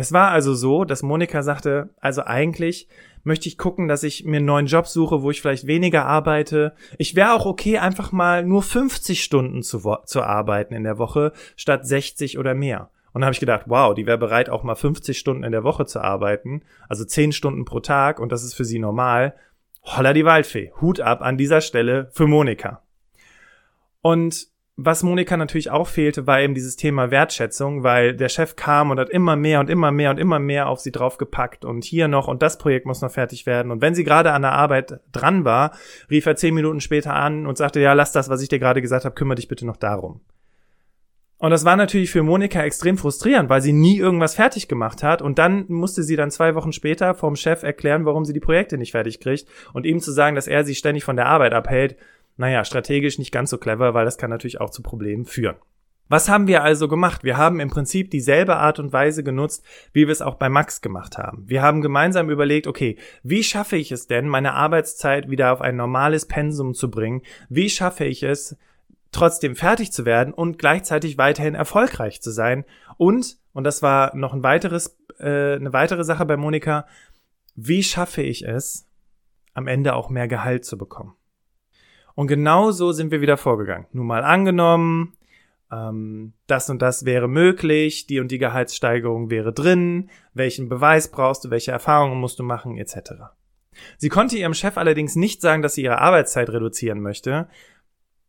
Es 0.01 0.12
war 0.12 0.31
also 0.31 0.55
so, 0.55 0.84
dass 0.84 1.03
Monika 1.03 1.43
sagte, 1.43 1.91
also 2.00 2.24
eigentlich 2.24 2.88
möchte 3.24 3.48
ich 3.48 3.60
gucken, 3.60 3.88
dass 3.88 4.01
ich 4.01 4.25
mir 4.25 4.38
einen 4.38 4.48
neuen 4.48 4.65
Job 4.65 4.88
suche, 4.88 5.22
wo 5.22 5.29
ich 5.29 5.43
vielleicht 5.43 5.67
weniger 5.67 6.08
arbeite. 6.08 6.74
Ich 6.98 7.15
wäre 7.15 7.34
auch 7.34 7.46
okay, 7.46 7.77
einfach 7.77 8.12
mal 8.12 8.43
nur 8.43 8.63
50 8.63 9.24
Stunden 9.24 9.62
zu, 9.62 9.98
zu 10.05 10.24
arbeiten 10.24 10.74
in 10.74 10.84
der 10.84 10.98
Woche 10.98 11.34
statt 11.55 11.86
60 11.86 12.39
oder 12.39 12.55
mehr. 12.55 12.89
Und 13.13 13.22
dann 13.22 13.25
habe 13.25 13.36
ich 13.36 13.39
gedacht, 13.39 13.65
wow, 13.67 13.93
die 13.93 14.08
wäre 14.08 14.17
bereit, 14.17 14.50
auch 14.50 14.63
mal 14.63 14.74
50 14.74 15.20
Stunden 15.20 15.43
in 15.43 15.51
der 15.51 15.63
Woche 15.63 15.86
zu 15.86 16.01
arbeiten, 16.01 16.63
also 16.89 17.05
10 17.05 17.31
Stunden 17.31 17.63
pro 17.63 17.79
Tag 17.79 18.20
und 18.20 18.31
das 18.31 18.43
ist 18.43 18.55
für 18.55 18.65
sie 18.65 18.79
normal. 18.79 19.36
Holla 19.84 20.13
die 20.13 20.25
Waldfee. 20.25 20.72
Hut 20.81 21.00
ab 21.00 21.22
an 21.22 21.38
dieser 21.38 21.62
Stelle 21.62 22.10
für 22.12 22.25
Monika. 22.25 22.81
Und 24.01 24.48
was 24.85 25.03
Monika 25.03 25.38
natürlich 25.38 25.69
auch 25.69 25.88
fehlte, 25.88 26.27
war 26.27 26.41
eben 26.41 26.53
dieses 26.53 26.75
Thema 26.75 27.11
Wertschätzung, 27.11 27.83
weil 27.83 28.15
der 28.15 28.29
Chef 28.29 28.55
kam 28.55 28.91
und 28.91 29.00
hat 29.00 29.09
immer 29.09 29.35
mehr 29.35 29.59
und 29.59 29.69
immer 29.69 29.91
mehr 29.91 30.11
und 30.11 30.19
immer 30.19 30.39
mehr 30.39 30.67
auf 30.67 30.79
sie 30.79 30.91
draufgepackt 30.91 31.65
und 31.65 31.83
hier 31.83 32.07
noch 32.07 32.27
und 32.27 32.41
das 32.41 32.57
Projekt 32.57 32.85
muss 32.85 33.01
noch 33.01 33.11
fertig 33.11 33.45
werden. 33.45 33.71
Und 33.71 33.81
wenn 33.81 33.95
sie 33.95 34.03
gerade 34.03 34.31
an 34.31 34.41
der 34.41 34.53
Arbeit 34.53 35.00
dran 35.11 35.45
war, 35.45 35.71
rief 36.09 36.25
er 36.25 36.35
zehn 36.35 36.53
Minuten 36.53 36.81
später 36.81 37.13
an 37.13 37.47
und 37.47 37.57
sagte, 37.57 37.79
ja, 37.79 37.93
lass 37.93 38.11
das, 38.11 38.29
was 38.29 38.41
ich 38.41 38.50
dir 38.50 38.59
gerade 38.59 38.81
gesagt 38.81 39.05
habe, 39.05 39.15
kümmere 39.15 39.35
dich 39.35 39.47
bitte 39.47 39.65
noch 39.65 39.77
darum. 39.77 40.21
Und 41.41 41.50
das 41.50 41.65
war 41.65 41.75
natürlich 41.75 42.11
für 42.11 42.21
Monika 42.21 42.61
extrem 42.61 43.00
frustrierend, 43.00 43.50
weil 43.50 43.63
sie 43.63 43.73
nie 43.73 43.97
irgendwas 43.97 44.35
fertig 44.35 44.67
gemacht 44.67 45.01
hat. 45.01 45.23
Und 45.23 45.39
dann 45.39 45.65
musste 45.69 46.03
sie 46.03 46.15
dann 46.15 46.29
zwei 46.29 46.53
Wochen 46.53 46.71
später 46.71 47.15
vom 47.15 47.35
Chef 47.35 47.63
erklären, 47.63 48.05
warum 48.05 48.25
sie 48.25 48.33
die 48.33 48.39
Projekte 48.39 48.77
nicht 48.77 48.91
fertig 48.91 49.19
kriegt. 49.19 49.47
Und 49.73 49.88
ihm 49.88 50.00
zu 50.00 50.11
sagen, 50.11 50.35
dass 50.35 50.45
er 50.45 50.63
sie 50.63 50.75
ständig 50.75 51.03
von 51.03 51.15
der 51.15 51.25
Arbeit 51.25 51.53
abhält, 51.53 51.95
naja, 52.38 52.65
strategisch 52.65 53.19
nicht 53.19 53.31
ganz 53.31 53.50
so 53.50 53.57
clever, 53.57 53.93
weil 53.93 54.05
das 54.05 54.17
kann 54.17 54.29
natürlich 54.29 54.59
auch 54.59 54.69
zu 54.69 54.81
Problemen 54.81 55.25
führen. 55.25 55.57
Was 56.11 56.27
haben 56.27 56.47
wir 56.47 56.61
also 56.61 56.89
gemacht? 56.89 57.23
Wir 57.23 57.38
haben 57.38 57.61
im 57.61 57.69
Prinzip 57.69 58.11
dieselbe 58.11 58.57
Art 58.57 58.79
und 58.79 58.91
Weise 58.91 59.23
genutzt, 59.23 59.63
wie 59.93 60.07
wir 60.07 60.11
es 60.11 60.21
auch 60.21 60.35
bei 60.35 60.50
Max 60.50 60.81
gemacht 60.81 61.17
haben. 61.17 61.45
Wir 61.47 61.61
haben 61.61 61.81
gemeinsam 61.81 62.29
überlegt, 62.29 62.67
okay, 62.67 62.97
wie 63.23 63.45
schaffe 63.45 63.77
ich 63.77 63.93
es 63.93 64.07
denn, 64.07 64.27
meine 64.27 64.53
Arbeitszeit 64.53 65.29
wieder 65.29 65.53
auf 65.53 65.61
ein 65.61 65.77
normales 65.77 66.25
Pensum 66.25 66.73
zu 66.73 66.91
bringen? 66.91 67.21
Wie 67.47 67.69
schaffe 67.69 68.03
ich 68.03 68.23
es, 68.23 68.57
trotzdem 69.13 69.55
fertig 69.55 69.93
zu 69.93 70.03
werden 70.03 70.33
und 70.33 70.59
gleichzeitig 70.59 71.17
weiterhin 71.17 71.55
erfolgreich 71.55 72.21
zu 72.21 72.31
sein? 72.31 72.65
Und, 72.97 73.38
und 73.53 73.63
das 73.63 73.81
war 73.81 74.13
noch 74.13 74.33
ein 74.33 74.43
weiteres, 74.43 75.00
äh, 75.17 75.55
eine 75.55 75.71
weitere 75.71 76.03
Sache 76.03 76.25
bei 76.25 76.35
Monika, 76.35 76.88
wie 77.55 77.83
schaffe 77.83 78.21
ich 78.21 78.45
es, 78.45 78.85
am 79.53 79.67
Ende 79.67 79.93
auch 79.93 80.09
mehr 80.09 80.27
Gehalt 80.27 80.65
zu 80.65 80.77
bekommen? 80.77 81.15
Und 82.15 82.27
genau 82.27 82.72
so 82.72 82.91
sind 82.91 83.12
wir 83.12 83.22
wieder 83.22 83.38
vorgegangen. 83.38 83.88
Nun 83.91 84.08
mal 84.08 84.24
angenommen, 84.24 85.13
ähm, 85.72 86.34
das 86.48 86.70
und 86.70 86.82
das 86.82 87.06
wäre 87.06 87.27
möglich, 87.27 88.08
die 88.08 88.20
und 88.20 88.32
die 88.32 88.38
Gehaltssteigerung 88.38 89.30
wäre 89.30 89.53
drin, 89.53 90.10
welchen 90.34 90.70
Beweis 90.70 91.10
brauchst 91.10 91.46
du, 91.46 91.50
welche 91.50 91.72
Erfahrungen 91.72 92.20
musst 92.20 92.39
du 92.39 92.44
machen, 92.44 92.77
etc. 92.77 93.13
Sie 93.98 94.10
konnte 94.10 94.38
ihrem 94.38 94.53
Chef 94.53 94.77
allerdings 94.77 95.15
nicht 95.15 95.41
sagen, 95.41 95.62
dass 95.62 95.75
sie 95.75 95.84
ihre 95.84 96.00
Arbeitszeit 96.00 96.50
reduzieren 96.50 97.01
möchte. 97.01 97.48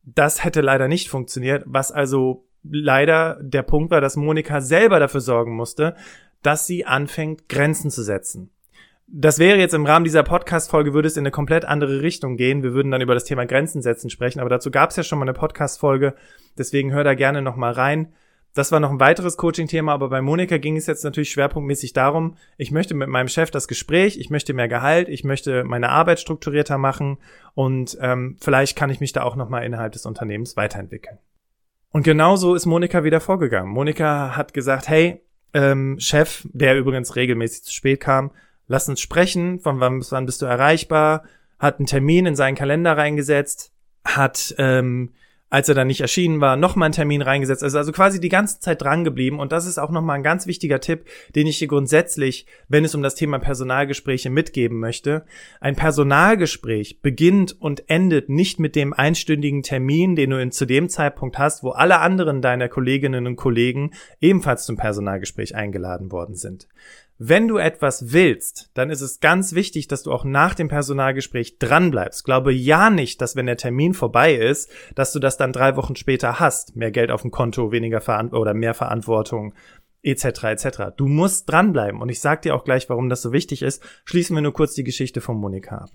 Das 0.05 0.45
hätte 0.45 0.61
leider 0.61 0.89
nicht 0.89 1.09
funktioniert, 1.09 1.65
was 1.67 1.91
also 1.91 2.47
leider 2.63 3.39
der 3.43 3.63
Punkt 3.63 3.91
war, 3.91 4.01
dass 4.01 4.17
Monika 4.17 4.61
selber 4.61 5.01
dafür 5.01 5.21
sorgen 5.21 5.55
musste, 5.55 5.97
dass 6.43 6.67
sie 6.67 6.87
anfängt, 6.87 7.49
Grenzen 7.49 7.91
zu 7.91 8.03
setzen 8.03 8.51
das 9.07 9.39
wäre 9.39 9.59
jetzt 9.59 9.75
im 9.75 9.87
Rahmen 9.87 10.05
dieser 10.05 10.23
Podcast-Folge, 10.23 10.95
würde 10.95 11.09
es 11.09 11.17
in 11.17 11.23
eine 11.23 11.31
komplett 11.31 11.65
andere 11.65 12.03
Richtung 12.03 12.37
gehen. 12.37 12.63
Wir 12.63 12.73
würden 12.73 12.91
dann 12.91 13.03
über 13.03 13.15
das 13.15 13.25
Thema 13.25 13.45
Grenzen 13.47 13.83
setzen 13.83 14.11
sprechen, 14.11 14.41
aber 14.41 14.51
dazu 14.51 14.71
gab 14.71 14.91
es 14.91 14.97
ja 14.97 15.03
schon 15.03 15.19
mal 15.19 15.25
eine 15.25 15.35
Podcast-Folge, 15.35 16.15
deswegen 16.57 16.93
hör 16.93 17.05
da 17.05 17.15
gerne 17.15 17.43
nochmal 17.43 17.73
rein. 17.73 18.13
Das 18.55 18.71
war 18.71 18.81
noch 18.81 18.91
ein 18.91 19.01
weiteres 19.01 19.39
Coaching-Thema, 19.39 19.93
aber 19.93 20.11
bei 20.11 20.21
Monika 20.21 20.59
ging 20.59 20.77
es 20.77 20.87
jetzt 20.87 21.05
natürlich 21.05 21.31
schwerpunktmäßig 21.31 21.95
darum, 21.95 22.37
ich 22.59 22.71
möchte 22.71 22.95
mit 22.95 23.09
meinem 23.09 23.29
Chef 23.29 23.51
das 23.51 23.67
Gespräch, 23.67 24.19
ich 24.19 24.29
möchte 24.29 24.53
mehr 24.53 24.69
Gehalt, 24.69 25.09
ich 25.09 25.25
möchte 25.25 25.65
meine 25.65 25.89
Arbeit 25.89 26.21
strukturierter 26.21 26.77
machen 26.77 27.17
und 27.55 27.97
ähm, 28.01 28.37
vielleicht 28.41 28.77
kann 28.77 28.91
ich 28.91 29.01
mich 29.01 29.13
da 29.13 29.23
auch 29.23 29.37
nochmal 29.37 29.65
innerhalb 29.65 29.93
des 29.93 30.05
Unternehmens 30.05 30.57
weiterentwickeln. 30.57 31.19
Und 31.93 32.03
genauso 32.03 32.55
ist 32.55 32.67
Monika 32.67 33.05
wieder 33.05 33.21
vorgegangen. 33.21 33.71
Monika 33.71 34.37
hat 34.37 34.55
gesagt, 34.55 34.89
hey, 34.89 35.23
ähm, 35.55 35.99
Chef, 35.99 36.47
der 36.53 36.79
übrigens 36.79 37.17
regelmäßig 37.17 37.65
zu 37.65 37.73
spät 37.73 38.01
kam, 38.01 38.33
lass 38.67 38.89
uns 38.89 39.01
sprechen, 39.01 39.61
von 39.61 39.81
wann 39.81 39.99
bis 39.99 40.13
wann 40.13 40.27
bist 40.27 40.43
du 40.43 40.47
erreichbar, 40.47 41.25
hat 41.59 41.79
einen 41.79 41.87
Termin 41.87 42.27
in 42.27 42.37
seinen 42.37 42.57
Kalender 42.57 42.97
reingesetzt, 42.97 43.73
hat, 44.05 44.55
ähm, 44.59 45.11
als 45.49 45.69
er 45.69 45.75
dann 45.75 45.87
nicht 45.87 46.01
erschienen 46.01 46.41
war, 46.41 46.57
nochmal 46.57 46.87
einen 46.87 46.95
Termin 46.95 47.21
reingesetzt. 47.21 47.63
Also, 47.63 47.77
also 47.77 47.93
quasi 47.93 48.21
die 48.21 48.31
ganze 48.31 48.59
Zeit 48.59 48.81
dran 48.81 49.05
geblieben. 49.05 49.39
Und 49.39 49.53
das 49.53 49.67
ist 49.67 49.79
auch 49.79 49.91
nochmal 49.91 50.17
ein 50.17 50.23
ganz 50.23 50.47
wichtiger 50.47 50.81
Tipp, 50.81 51.05
den 51.37 51.47
ich 51.47 51.59
hier 51.59 51.69
grundsätzlich, 51.69 52.47
wenn 52.69 52.87
es 52.87 52.95
um 52.95 53.03
das 53.03 53.15
Thema 53.15 53.39
Personalgespräche 53.39 54.31
mitgeben 54.31 54.81
möchte. 54.81 55.27
Ein 55.61 55.77
Personalgespräch 55.77 57.01
beginnt 57.03 57.61
und 57.61 57.89
endet 57.91 58.31
nicht 58.31 58.61
mit 58.61 58.75
dem 58.75 58.95
einstündigen 58.95 59.63
Termin, 59.63 60.17
den 60.17 60.31
du 60.31 60.41
in, 60.41 60.53
zu 60.53 60.65
dem 60.65 60.89
Zeitpunkt 60.89 61.39
hast, 61.39 61.63
wo 61.63 61.71
alle 61.71 62.01
anderen 62.01 62.41
deiner 62.41 62.71
Kolleginnen 62.71 63.27
und 63.27 63.37
Kollegen 63.37 63.91
ebenfalls 64.23 64.65
zum 64.65 64.79
Personalgespräch 64.79 65.55
eingeladen 65.55 66.11
worden 66.11 66.35
sind. 66.35 66.67
Wenn 67.25 67.47
du 67.47 67.57
etwas 67.57 68.13
willst, 68.13 68.71
dann 68.75 68.91
ist 68.91 69.01
es 69.01 69.21
ganz 69.21 69.53
wichtig, 69.53 69.87
dass 69.87 70.03
du 70.03 70.11
auch 70.11 70.25
nach 70.25 70.55
dem 70.55 70.67
Personalgespräch 70.67 71.57
dranbleibst. 71.61 72.25
Glaube 72.25 72.53
ja 72.53 72.91
nicht, 72.91 73.21
dass 73.21 73.37
wenn 73.37 73.47
der 73.47 73.57
Termin 73.57 73.95
vorbei 73.95 74.35
ist, 74.35 74.69
dass 74.97 75.13
du 75.13 75.21
das 75.21 75.37
dann 75.37 75.53
drei 75.53 75.77
Wochen 75.77 75.95
später 75.95 76.41
hast. 76.41 76.75
Mehr 76.75 76.91
Geld 76.91 77.13
auf 77.13 77.23
dem 77.23 77.31
Konto, 77.31 77.71
weniger 77.71 78.01
Verantwortung 78.01 78.43
oder 78.43 78.55
mehr 78.55 78.75
Verantwortung, 78.75 79.55
etc. 80.03 80.25
etc. 80.25 80.67
Du 80.97 81.07
musst 81.07 81.49
dranbleiben. 81.49 82.03
Und 82.03 82.09
ich 82.09 82.21
sag 82.21 82.43
dir 82.43 82.57
auch 82.57 82.65
gleich, 82.65 82.89
warum 82.89 83.09
das 83.09 83.23
so 83.23 83.33
wichtig 83.33 83.63
ist. 83.63 83.85
Schließen 84.05 84.35
wir 84.35 84.43
nur 84.43 84.53
kurz 84.53 84.75
die 84.75 84.83
Geschichte 84.83 85.21
von 85.21 85.37
Monika 85.37 85.77
ab. 85.77 85.91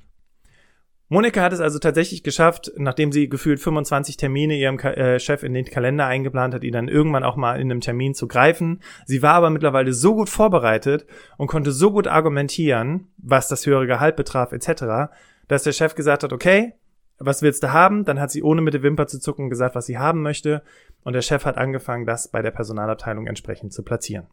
Monika 1.09 1.41
hat 1.41 1.53
es 1.53 1.61
also 1.61 1.79
tatsächlich 1.79 2.21
geschafft, 2.21 2.71
nachdem 2.75 3.13
sie 3.13 3.29
gefühlt 3.29 3.61
25 3.61 4.17
Termine 4.17 4.57
ihrem 4.57 4.77
äh, 4.79 5.19
Chef 5.19 5.41
in 5.43 5.53
den 5.53 5.63
Kalender 5.63 6.05
eingeplant 6.05 6.53
hat, 6.53 6.65
ihn 6.65 6.73
dann 6.73 6.89
irgendwann 6.89 7.23
auch 7.23 7.37
mal 7.37 7.61
in 7.61 7.71
einem 7.71 7.79
Termin 7.79 8.13
zu 8.13 8.27
greifen. 8.27 8.81
Sie 9.05 9.21
war 9.21 9.35
aber 9.35 9.49
mittlerweile 9.49 9.93
so 9.93 10.15
gut 10.15 10.29
vorbereitet 10.29 11.07
und 11.37 11.47
konnte 11.47 11.71
so 11.71 11.91
gut 11.91 12.07
argumentieren, 12.07 13.07
was 13.17 13.47
das 13.47 13.65
höhere 13.65 13.87
Gehalt 13.87 14.17
betraf 14.17 14.51
etc., 14.51 15.13
dass 15.47 15.63
der 15.63 15.71
Chef 15.71 15.95
gesagt 15.95 16.23
hat, 16.23 16.33
okay, 16.33 16.73
was 17.19 17.41
willst 17.41 17.63
du 17.63 17.71
haben? 17.71 18.03
Dann 18.03 18.19
hat 18.19 18.31
sie 18.31 18.43
ohne 18.43 18.61
mit 18.61 18.73
der 18.73 18.83
Wimper 18.83 19.07
zu 19.07 19.17
zucken 19.17 19.49
gesagt, 19.49 19.75
was 19.75 19.85
sie 19.85 19.97
haben 19.97 20.21
möchte. 20.21 20.61
Und 21.03 21.13
der 21.13 21.21
Chef 21.21 21.45
hat 21.45 21.57
angefangen, 21.57 22.05
das 22.05 22.27
bei 22.27 22.41
der 22.41 22.51
Personalabteilung 22.51 23.27
entsprechend 23.27 23.71
zu 23.71 23.81
platzieren. 23.81 24.27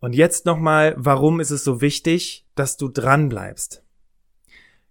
Und 0.00 0.14
jetzt 0.14 0.46
nochmal, 0.46 0.94
warum 0.96 1.40
ist 1.40 1.50
es 1.50 1.62
so 1.62 1.82
wichtig, 1.82 2.46
dass 2.54 2.78
du 2.78 2.88
dran 2.88 3.28
bleibst? 3.28 3.83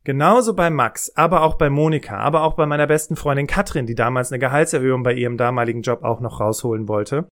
Genauso 0.06 0.54
bei 0.54 0.70
Max, 0.70 1.12
aber 1.16 1.44
auch 1.44 1.56
bei 1.56 1.70
Monika, 1.70 2.18
aber 2.18 2.44
auch 2.44 2.56
bei 2.56 2.66
meiner 2.66 2.88
besten 2.88 3.16
Freundin 3.16 3.48
Katrin, 3.48 3.86
die 3.86 3.96
damals 3.96 4.32
eine 4.32 4.40
Gehaltserhöhung 4.40 5.02
bei 5.04 5.14
ihrem 5.14 5.38
damaligen 5.38 5.82
Job 5.82 6.04
auch 6.04 6.20
noch 6.20 6.42
rausholen 6.42 6.90
wollte, 6.90 7.28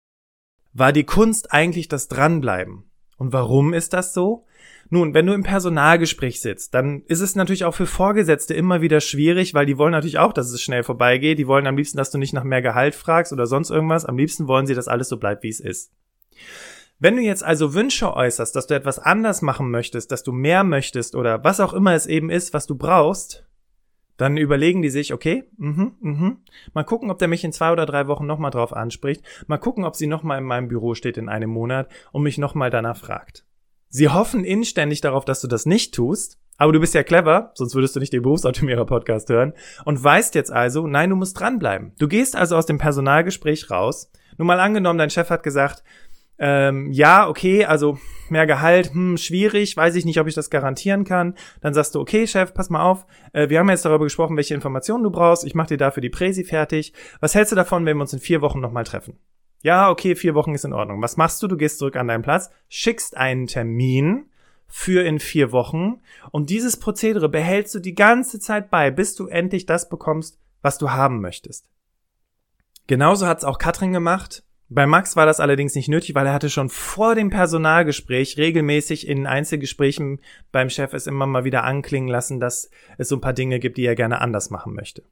war 0.73 0.93
die 0.93 1.03
Kunst 1.03 1.51
eigentlich 1.51 1.89
das 1.89 2.07
Dranbleiben. 2.07 2.89
Und 3.17 3.33
warum 3.33 3.73
ist 3.73 3.93
das 3.93 4.13
so? 4.13 4.45
Nun, 4.89 5.13
wenn 5.13 5.25
du 5.25 5.33
im 5.33 5.43
Personalgespräch 5.43 6.41
sitzt, 6.41 6.73
dann 6.73 7.03
ist 7.07 7.21
es 7.21 7.35
natürlich 7.35 7.65
auch 7.65 7.75
für 7.75 7.85
Vorgesetzte 7.85 8.53
immer 8.53 8.81
wieder 8.81 8.99
schwierig, 8.99 9.53
weil 9.53 9.65
die 9.65 9.77
wollen 9.77 9.91
natürlich 9.91 10.17
auch, 10.17 10.33
dass 10.33 10.49
es 10.49 10.61
schnell 10.61 10.83
vorbeigeht. 10.83 11.39
Die 11.39 11.47
wollen 11.47 11.67
am 11.67 11.77
liebsten, 11.77 11.97
dass 11.97 12.09
du 12.09 12.17
nicht 12.17 12.33
nach 12.33 12.43
mehr 12.43 12.61
Gehalt 12.61 12.95
fragst 12.95 13.31
oder 13.31 13.47
sonst 13.47 13.69
irgendwas. 13.69 14.05
Am 14.05 14.17
liebsten 14.17 14.47
wollen 14.47 14.65
sie, 14.65 14.75
dass 14.75 14.87
alles 14.87 15.07
so 15.09 15.17
bleibt, 15.17 15.43
wie 15.43 15.49
es 15.49 15.59
ist. 15.59 15.91
Wenn 17.01 17.15
du 17.15 17.23
jetzt 17.23 17.43
also 17.43 17.73
Wünsche 17.73 18.15
äußerst, 18.15 18.55
dass 18.55 18.67
du 18.67 18.75
etwas 18.75 18.99
anders 18.99 19.41
machen 19.41 19.71
möchtest, 19.71 20.11
dass 20.11 20.21
du 20.21 20.31
mehr 20.31 20.63
möchtest 20.63 21.15
oder 21.15 21.43
was 21.43 21.59
auch 21.59 21.73
immer 21.73 21.95
es 21.95 22.05
eben 22.05 22.29
ist, 22.29 22.53
was 22.53 22.67
du 22.67 22.75
brauchst, 22.75 23.43
dann 24.17 24.37
überlegen 24.37 24.83
die 24.83 24.91
sich, 24.91 25.11
okay, 25.11 25.45
mhm, 25.57 25.93
mhm, 25.99 26.37
mal 26.75 26.83
gucken, 26.83 27.09
ob 27.09 27.17
der 27.17 27.27
mich 27.27 27.43
in 27.43 27.53
zwei 27.53 27.71
oder 27.71 27.87
drei 27.87 28.05
Wochen 28.05 28.27
nochmal 28.27 28.51
drauf 28.51 28.71
anspricht, 28.71 29.23
mal 29.47 29.57
gucken, 29.57 29.83
ob 29.83 29.95
sie 29.95 30.05
nochmal 30.05 30.37
in 30.37 30.43
meinem 30.43 30.67
Büro 30.67 30.93
steht 30.93 31.17
in 31.17 31.27
einem 31.27 31.49
Monat 31.49 31.89
und 32.11 32.21
mich 32.21 32.37
nochmal 32.37 32.69
danach 32.69 32.97
fragt. 32.97 33.45
Sie 33.89 34.09
hoffen 34.09 34.45
inständig 34.45 35.01
darauf, 35.01 35.25
dass 35.25 35.41
du 35.41 35.47
das 35.47 35.65
nicht 35.65 35.95
tust, 35.95 36.37
aber 36.57 36.71
du 36.71 36.79
bist 36.79 36.93
ja 36.93 37.01
clever, 37.01 37.49
sonst 37.55 37.73
würdest 37.73 37.95
du 37.95 37.99
nicht 37.99 38.13
den 38.13 38.21
Berufsoptimierer 38.21 38.85
Podcast 38.85 39.27
hören 39.29 39.53
und 39.85 40.03
weißt 40.03 40.35
jetzt 40.35 40.51
also, 40.51 40.85
nein, 40.85 41.09
du 41.09 41.15
musst 41.15 41.39
dranbleiben. 41.39 41.93
Du 41.97 42.07
gehst 42.07 42.35
also 42.35 42.57
aus 42.57 42.67
dem 42.67 42.77
Personalgespräch 42.77 43.71
raus. 43.71 44.11
Nur 44.37 44.45
mal 44.45 44.59
angenommen, 44.59 44.99
dein 44.99 45.09
Chef 45.09 45.31
hat 45.31 45.41
gesagt, 45.41 45.83
ähm, 46.37 46.91
ja, 46.91 47.27
okay, 47.27 47.65
also 47.65 47.97
mehr 48.29 48.47
Gehalt, 48.47 48.93
hm, 48.93 49.17
schwierig, 49.17 49.77
weiß 49.77 49.95
ich 49.95 50.05
nicht, 50.05 50.19
ob 50.19 50.27
ich 50.27 50.33
das 50.33 50.49
garantieren 50.49 51.03
kann. 51.03 51.35
Dann 51.61 51.73
sagst 51.73 51.93
du, 51.93 51.99
okay, 51.99 52.25
Chef, 52.25 52.53
pass 52.53 52.69
mal 52.69 52.81
auf, 52.81 53.05
äh, 53.33 53.49
wir 53.49 53.59
haben 53.59 53.69
jetzt 53.69 53.85
darüber 53.85 54.05
gesprochen, 54.05 54.37
welche 54.37 54.55
Informationen 54.55 55.03
du 55.03 55.11
brauchst. 55.11 55.45
Ich 55.45 55.53
mache 55.55 55.67
dir 55.67 55.77
dafür 55.77 56.01
die 56.01 56.09
Präsi 56.09 56.43
fertig. 56.43 56.93
Was 57.19 57.35
hältst 57.35 57.51
du 57.51 57.55
davon, 57.55 57.85
wenn 57.85 57.97
wir 57.97 58.01
uns 58.01 58.13
in 58.13 58.19
vier 58.19 58.41
Wochen 58.41 58.59
nochmal 58.59 58.85
treffen? 58.85 59.19
Ja, 59.61 59.89
okay, 59.91 60.15
vier 60.15 60.33
Wochen 60.33 60.55
ist 60.55 60.65
in 60.65 60.73
Ordnung. 60.73 61.01
Was 61.01 61.17
machst 61.17 61.43
du? 61.43 61.47
Du 61.47 61.57
gehst 61.57 61.77
zurück 61.77 61.95
an 61.95 62.07
deinen 62.07 62.23
Platz, 62.23 62.49
schickst 62.67 63.15
einen 63.15 63.45
Termin 63.45 64.25
für 64.67 65.05
in 65.05 65.19
vier 65.19 65.51
Wochen 65.51 66.01
und 66.31 66.49
dieses 66.49 66.79
Prozedere 66.79 67.29
behältst 67.29 67.75
du 67.75 67.79
die 67.79 67.93
ganze 67.93 68.39
Zeit 68.39 68.71
bei, 68.71 68.89
bis 68.89 69.15
du 69.15 69.27
endlich 69.27 69.65
das 69.65 69.89
bekommst, 69.89 70.39
was 70.61 70.77
du 70.77 70.91
haben 70.91 71.19
möchtest. 71.19 71.67
Genauso 72.87 73.27
hat's 73.27 73.43
auch 73.43 73.57
Katrin 73.57 73.91
gemacht. 73.91 74.43
Bei 74.73 74.87
Max 74.87 75.17
war 75.17 75.25
das 75.25 75.41
allerdings 75.41 75.75
nicht 75.75 75.89
nötig, 75.89 76.15
weil 76.15 76.25
er 76.25 76.31
hatte 76.31 76.49
schon 76.49 76.69
vor 76.69 77.13
dem 77.13 77.29
Personalgespräch 77.29 78.37
regelmäßig 78.37 79.05
in 79.05 79.27
Einzelgesprächen 79.27 80.21
beim 80.53 80.69
Chef 80.69 80.93
es 80.93 81.07
immer 81.07 81.25
mal 81.27 81.43
wieder 81.43 81.65
anklingen 81.65 82.07
lassen, 82.07 82.39
dass 82.39 82.71
es 82.97 83.09
so 83.09 83.17
ein 83.17 83.21
paar 83.21 83.33
Dinge 83.33 83.59
gibt, 83.59 83.75
die 83.75 83.85
er 83.85 83.95
gerne 83.95 84.21
anders 84.21 84.49
machen 84.49 84.73
möchte. 84.73 85.03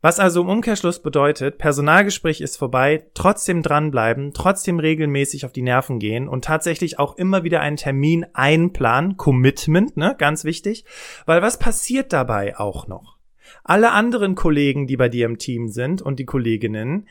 Was 0.00 0.18
also 0.18 0.40
im 0.40 0.48
Umkehrschluss 0.48 1.02
bedeutet, 1.02 1.58
Personalgespräch 1.58 2.40
ist 2.40 2.56
vorbei, 2.56 3.04
trotzdem 3.12 3.62
dranbleiben, 3.62 4.32
trotzdem 4.32 4.78
regelmäßig 4.78 5.44
auf 5.44 5.52
die 5.52 5.60
Nerven 5.60 5.98
gehen 5.98 6.26
und 6.26 6.46
tatsächlich 6.46 6.98
auch 6.98 7.18
immer 7.18 7.44
wieder 7.44 7.60
einen 7.60 7.76
Termin 7.76 8.24
einplanen, 8.32 9.18
Commitment, 9.18 9.98
ne, 9.98 10.14
ganz 10.16 10.44
wichtig, 10.44 10.86
weil 11.26 11.42
was 11.42 11.58
passiert 11.58 12.14
dabei 12.14 12.58
auch 12.58 12.88
noch? 12.88 13.20
Alle 13.64 13.92
anderen 13.92 14.34
Kollegen, 14.34 14.86
die 14.86 14.96
bei 14.96 15.08
dir 15.08 15.26
im 15.26 15.38
Team 15.38 15.68
sind 15.68 16.02
und 16.02 16.18
die 16.18 16.24
Kolleginnen, 16.24 17.08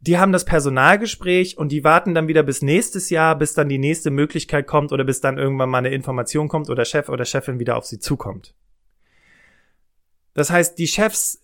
die 0.00 0.18
haben 0.18 0.32
das 0.32 0.46
Personalgespräch 0.46 1.58
und 1.58 1.70
die 1.70 1.84
warten 1.84 2.14
dann 2.14 2.26
wieder 2.26 2.42
bis 2.42 2.62
nächstes 2.62 3.10
Jahr, 3.10 3.36
bis 3.36 3.52
dann 3.52 3.68
die 3.68 3.78
nächste 3.78 4.10
Möglichkeit 4.10 4.66
kommt 4.66 4.92
oder 4.92 5.04
bis 5.04 5.20
dann 5.20 5.36
irgendwann 5.36 5.68
mal 5.68 5.78
eine 5.78 5.90
Information 5.90 6.48
kommt 6.48 6.70
oder 6.70 6.86
Chef 6.86 7.08
oder 7.10 7.26
Chefin 7.26 7.58
wieder 7.58 7.76
auf 7.76 7.84
sie 7.84 7.98
zukommt. 7.98 8.54
Das 10.32 10.50
heißt, 10.50 10.78
die 10.78 10.86
Chefs, 10.86 11.42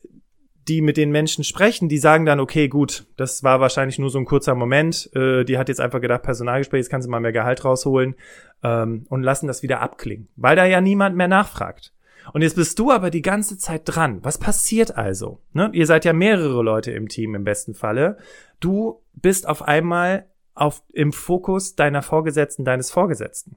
die 0.68 0.80
mit 0.80 0.96
den 0.96 1.10
Menschen 1.10 1.44
sprechen, 1.44 1.90
die 1.90 1.98
sagen 1.98 2.24
dann, 2.24 2.40
okay, 2.40 2.68
gut, 2.68 3.06
das 3.16 3.42
war 3.42 3.60
wahrscheinlich 3.60 3.98
nur 3.98 4.08
so 4.08 4.18
ein 4.18 4.24
kurzer 4.24 4.54
Moment, 4.54 5.10
äh, 5.14 5.44
die 5.44 5.58
hat 5.58 5.68
jetzt 5.68 5.80
einfach 5.80 6.00
gedacht, 6.00 6.22
Personalgespräch, 6.22 6.78
jetzt 6.78 6.90
kannst 6.90 7.06
du 7.06 7.10
mal 7.10 7.20
mehr 7.20 7.32
Gehalt 7.32 7.64
rausholen 7.64 8.14
ähm, 8.62 9.04
und 9.10 9.22
lassen 9.22 9.48
das 9.48 9.62
wieder 9.62 9.80
abklingen, 9.80 10.28
weil 10.36 10.56
da 10.56 10.64
ja 10.64 10.80
niemand 10.80 11.14
mehr 11.14 11.28
nachfragt. 11.28 11.92
Und 12.32 12.42
jetzt 12.42 12.56
bist 12.56 12.78
du 12.78 12.90
aber 12.90 13.10
die 13.10 13.22
ganze 13.22 13.58
Zeit 13.58 13.82
dran. 13.84 14.20
Was 14.22 14.38
passiert 14.38 14.96
also? 14.96 15.40
Ne? 15.52 15.70
Ihr 15.72 15.86
seid 15.86 16.04
ja 16.04 16.12
mehrere 16.12 16.62
Leute 16.62 16.90
im 16.92 17.08
Team 17.08 17.34
im 17.34 17.44
besten 17.44 17.74
Falle. 17.74 18.18
Du 18.60 19.02
bist 19.14 19.48
auf 19.48 19.62
einmal 19.62 20.26
auf, 20.54 20.82
im 20.92 21.12
Fokus 21.12 21.76
deiner 21.76 22.02
Vorgesetzten, 22.02 22.64
deines 22.64 22.90
Vorgesetzten. 22.90 23.56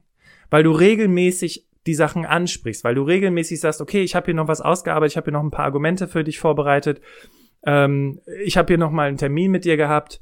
Weil 0.50 0.64
du 0.64 0.72
regelmäßig 0.72 1.68
die 1.88 1.94
Sachen 1.94 2.26
ansprichst, 2.26 2.84
weil 2.84 2.96
du 2.96 3.04
regelmäßig 3.04 3.60
sagst, 3.60 3.82
okay, 3.82 4.02
ich 4.04 4.16
habe 4.16 4.26
hier 4.26 4.36
noch 4.36 4.48
was 4.48 4.62
ausgearbeitet, 4.62 5.14
ich 5.14 5.18
habe 5.18 5.26
hier 5.26 5.34
noch 5.34 5.44
ein 5.44 5.52
paar 5.52 5.66
Argumente 5.66 6.08
für 6.08 6.24
dich 6.24 6.40
vorbereitet, 6.40 7.02
ähm, 7.64 8.22
ich 8.44 8.58
habe 8.58 8.68
hier 8.68 8.78
noch 8.78 8.92
mal 8.92 9.08
einen 9.08 9.18
Termin 9.18 9.52
mit 9.52 9.66
dir 9.66 9.78
gehabt. 9.78 10.20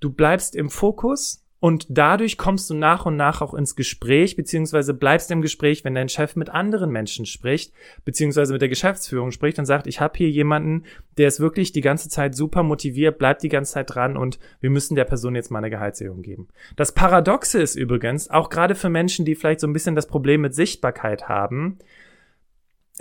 Du 0.00 0.10
bleibst 0.10 0.56
im 0.56 0.70
Fokus 0.70 1.44
und 1.60 1.86
dadurch 1.90 2.38
kommst 2.38 2.70
du 2.70 2.74
nach 2.74 3.04
und 3.04 3.16
nach 3.16 3.42
auch 3.42 3.52
ins 3.52 3.76
Gespräch, 3.76 4.34
beziehungsweise 4.34 4.94
bleibst 4.94 5.30
im 5.30 5.42
Gespräch, 5.42 5.84
wenn 5.84 5.94
dein 5.94 6.08
Chef 6.08 6.34
mit 6.34 6.48
anderen 6.48 6.90
Menschen 6.90 7.26
spricht, 7.26 7.72
beziehungsweise 8.06 8.54
mit 8.54 8.62
der 8.62 8.70
Geschäftsführung 8.70 9.30
spricht 9.30 9.58
und 9.58 9.66
sagt, 9.66 9.86
ich 9.86 10.00
habe 10.00 10.16
hier 10.16 10.30
jemanden, 10.30 10.84
der 11.18 11.28
ist 11.28 11.38
wirklich 11.38 11.72
die 11.72 11.82
ganze 11.82 12.08
Zeit 12.08 12.34
super 12.34 12.62
motiviert, 12.62 13.18
bleibt 13.18 13.42
die 13.42 13.50
ganze 13.50 13.74
Zeit 13.74 13.94
dran 13.94 14.16
und 14.16 14.38
wir 14.60 14.70
müssen 14.70 14.94
der 14.94 15.04
Person 15.04 15.34
jetzt 15.34 15.50
mal 15.50 15.58
eine 15.58 15.70
Gehaltserhöhung 15.70 16.22
geben. 16.22 16.48
Das 16.76 16.92
Paradoxe 16.92 17.60
ist 17.60 17.76
übrigens, 17.76 18.30
auch 18.30 18.48
gerade 18.48 18.74
für 18.74 18.88
Menschen, 18.88 19.26
die 19.26 19.34
vielleicht 19.34 19.60
so 19.60 19.66
ein 19.66 19.74
bisschen 19.74 19.94
das 19.94 20.06
Problem 20.06 20.40
mit 20.40 20.54
Sichtbarkeit 20.54 21.28
haben, 21.28 21.78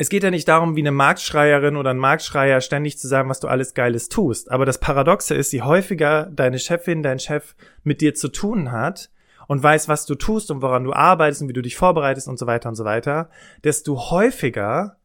es 0.01 0.07
geht 0.07 0.23
ja 0.23 0.31
nicht 0.31 0.47
darum, 0.47 0.77
wie 0.77 0.81
eine 0.81 0.93
Marktschreierin 0.93 1.75
oder 1.75 1.89
ein 1.89 1.97
Marktschreier 1.97 2.61
ständig 2.61 2.97
zu 2.97 3.09
sagen, 3.09 3.29
was 3.29 3.41
du 3.41 3.49
alles 3.49 3.73
Geiles 3.73 4.07
tust. 4.07 4.49
Aber 4.49 4.65
das 4.65 4.77
Paradoxe 4.77 5.35
ist, 5.35 5.51
je 5.51 5.63
häufiger 5.63 6.29
deine 6.31 6.57
Chefin, 6.57 7.03
dein 7.03 7.19
Chef 7.19 7.53
mit 7.83 7.99
dir 7.99 8.15
zu 8.15 8.29
tun 8.29 8.71
hat 8.71 9.11
und 9.49 9.61
weiß, 9.61 9.89
was 9.89 10.05
du 10.05 10.15
tust 10.15 10.51
und 10.51 10.61
woran 10.61 10.85
du 10.85 10.93
arbeitest 10.93 11.41
und 11.41 11.49
wie 11.49 11.53
du 11.53 11.61
dich 11.61 11.75
vorbereitest 11.75 12.29
und 12.29 12.39
so 12.39 12.47
weiter 12.47 12.69
und 12.69 12.75
so 12.75 12.85
weiter, 12.85 13.29
desto 13.65 14.09
häufiger 14.09 14.95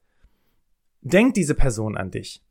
denkt 1.01 1.37
diese 1.37 1.57
Person 1.57 1.97
an 1.97 2.13
dich. 2.13 2.45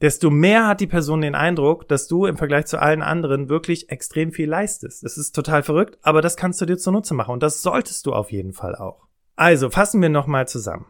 Desto 0.00 0.30
mehr 0.30 0.68
hat 0.68 0.80
die 0.80 0.86
Person 0.86 1.20
den 1.20 1.34
Eindruck, 1.34 1.88
dass 1.88 2.06
du 2.06 2.26
im 2.26 2.36
Vergleich 2.36 2.66
zu 2.66 2.80
allen 2.80 3.02
anderen 3.02 3.48
wirklich 3.48 3.90
extrem 3.90 4.30
viel 4.30 4.48
leistest. 4.48 5.02
Das 5.02 5.18
ist 5.18 5.34
total 5.34 5.64
verrückt, 5.64 5.98
aber 6.02 6.22
das 6.22 6.36
kannst 6.36 6.60
du 6.60 6.64
dir 6.64 6.78
zunutze 6.78 7.14
machen 7.14 7.32
und 7.32 7.42
das 7.42 7.60
solltest 7.60 8.06
du 8.06 8.12
auf 8.12 8.30
jeden 8.30 8.52
Fall 8.52 8.76
auch. 8.76 9.08
Also 9.34 9.68
fassen 9.68 10.00
wir 10.00 10.10
nochmal 10.10 10.46
zusammen. 10.46 10.86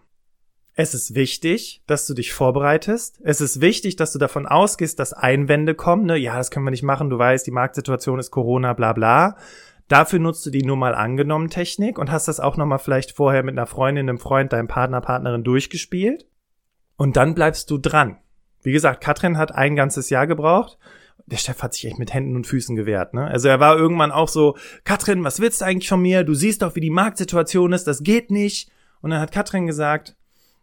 Es 0.80 0.94
ist 0.94 1.16
wichtig, 1.16 1.82
dass 1.88 2.06
du 2.06 2.14
dich 2.14 2.32
vorbereitest. 2.32 3.18
Es 3.24 3.40
ist 3.40 3.60
wichtig, 3.60 3.96
dass 3.96 4.12
du 4.12 4.20
davon 4.20 4.46
ausgehst, 4.46 5.00
dass 5.00 5.12
Einwände 5.12 5.74
kommen. 5.74 6.06
Ne? 6.06 6.16
Ja, 6.16 6.36
das 6.36 6.52
können 6.52 6.64
wir 6.64 6.70
nicht 6.70 6.84
machen. 6.84 7.10
Du 7.10 7.18
weißt, 7.18 7.44
die 7.44 7.50
Marktsituation 7.50 8.20
ist 8.20 8.30
Corona, 8.30 8.74
bla 8.74 8.92
bla. 8.92 9.36
Dafür 9.88 10.20
nutzt 10.20 10.46
du 10.46 10.50
die 10.50 10.62
nur 10.62 10.76
mal 10.76 10.94
angenommen 10.94 11.50
Technik 11.50 11.98
und 11.98 12.12
hast 12.12 12.28
das 12.28 12.38
auch 12.38 12.56
nochmal 12.56 12.78
vielleicht 12.78 13.10
vorher 13.10 13.42
mit 13.42 13.58
einer 13.58 13.66
Freundin, 13.66 14.08
einem 14.08 14.20
Freund, 14.20 14.52
deinem 14.52 14.68
Partner, 14.68 15.00
Partnerin 15.00 15.42
durchgespielt. 15.42 16.28
Und 16.96 17.16
dann 17.16 17.34
bleibst 17.34 17.72
du 17.72 17.78
dran. 17.78 18.18
Wie 18.62 18.70
gesagt, 18.70 19.00
Katrin 19.00 19.36
hat 19.36 19.52
ein 19.52 19.74
ganzes 19.74 20.10
Jahr 20.10 20.28
gebraucht. 20.28 20.78
Der 21.26 21.38
Chef 21.38 21.60
hat 21.60 21.74
sich 21.74 21.86
echt 21.86 21.98
mit 21.98 22.14
Händen 22.14 22.36
und 22.36 22.46
Füßen 22.46 22.76
gewehrt. 22.76 23.14
Ne? 23.14 23.26
Also 23.26 23.48
er 23.48 23.58
war 23.58 23.76
irgendwann 23.76 24.12
auch 24.12 24.28
so, 24.28 24.56
Katrin, 24.84 25.24
was 25.24 25.40
willst 25.40 25.60
du 25.60 25.64
eigentlich 25.64 25.88
von 25.88 26.00
mir? 26.00 26.22
Du 26.22 26.34
siehst 26.34 26.62
doch, 26.62 26.76
wie 26.76 26.80
die 26.80 26.88
Marktsituation 26.88 27.72
ist, 27.72 27.88
das 27.88 28.04
geht 28.04 28.30
nicht. 28.30 28.70
Und 29.00 29.10
dann 29.10 29.20
hat 29.20 29.32
Katrin 29.32 29.66
gesagt, 29.66 30.14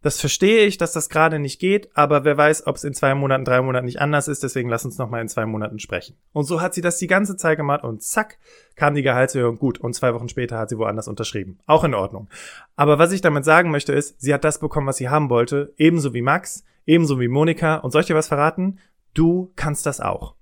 das 0.05 0.19
verstehe 0.19 0.67
ich, 0.67 0.77
dass 0.77 0.93
das 0.93 1.09
gerade 1.09 1.39
nicht 1.39 1.59
geht, 1.59 1.89
aber 1.97 2.24
wer 2.25 2.38
weiß, 2.38 2.67
ob 2.67 2.75
es 2.75 2.83
in 2.83 2.93
zwei 2.93 3.15
Monaten, 3.15 3.43
drei 3.43 3.59
Monaten 3.63 3.88
nicht 3.88 4.01
anders 4.01 4.27
ist, 4.27 4.43
deswegen 4.43 4.69
lass 4.69 4.85
uns 4.85 5.00
nochmal 5.00 5.19
in 5.19 5.27
zwei 5.27 5.47
Monaten 5.47 5.79
sprechen. 5.79 6.15
Und 6.31 6.43
so 6.43 6.62
hat 6.62 6.75
sie 6.75 6.81
das 6.81 7.00
die 7.00 7.07
ganze 7.07 7.38
Zeit 7.38 7.57
gemacht 7.57 7.83
und 7.83 8.03
zack, 8.03 8.38
kam 8.75 8.93
die 8.93 9.01
Gehaltserhöhung 9.01 9.57
gut 9.57 9.79
und 9.79 9.95
zwei 9.95 10.13
Wochen 10.13 10.29
später 10.29 10.59
hat 10.59 10.69
sie 10.69 10.77
woanders 10.77 11.07
unterschrieben. 11.07 11.57
Auch 11.65 11.83
in 11.83 11.95
Ordnung. 11.95 12.29
Aber 12.75 13.00
was 13.00 13.13
ich 13.13 13.21
damit 13.21 13.45
sagen 13.45 13.71
möchte 13.71 13.93
ist, 13.93 14.21
sie 14.21 14.31
hat 14.31 14.43
das 14.43 14.59
bekommen, 14.59 14.85
was 14.85 14.97
sie 14.97 15.09
haben 15.09 15.31
wollte, 15.31 15.74
ebenso 15.75 16.13
wie 16.13 16.21
Max, 16.21 16.63
ebenso 16.85 17.19
wie 17.19 17.27
Monika 17.27 17.77
und 17.77 17.89
soll 17.89 18.01
ich 18.01 18.07
dir 18.07 18.15
was 18.15 18.27
verraten? 18.27 18.77
Du 19.15 19.53
kannst 19.55 19.88
das 19.88 20.01
auch. 20.01 20.35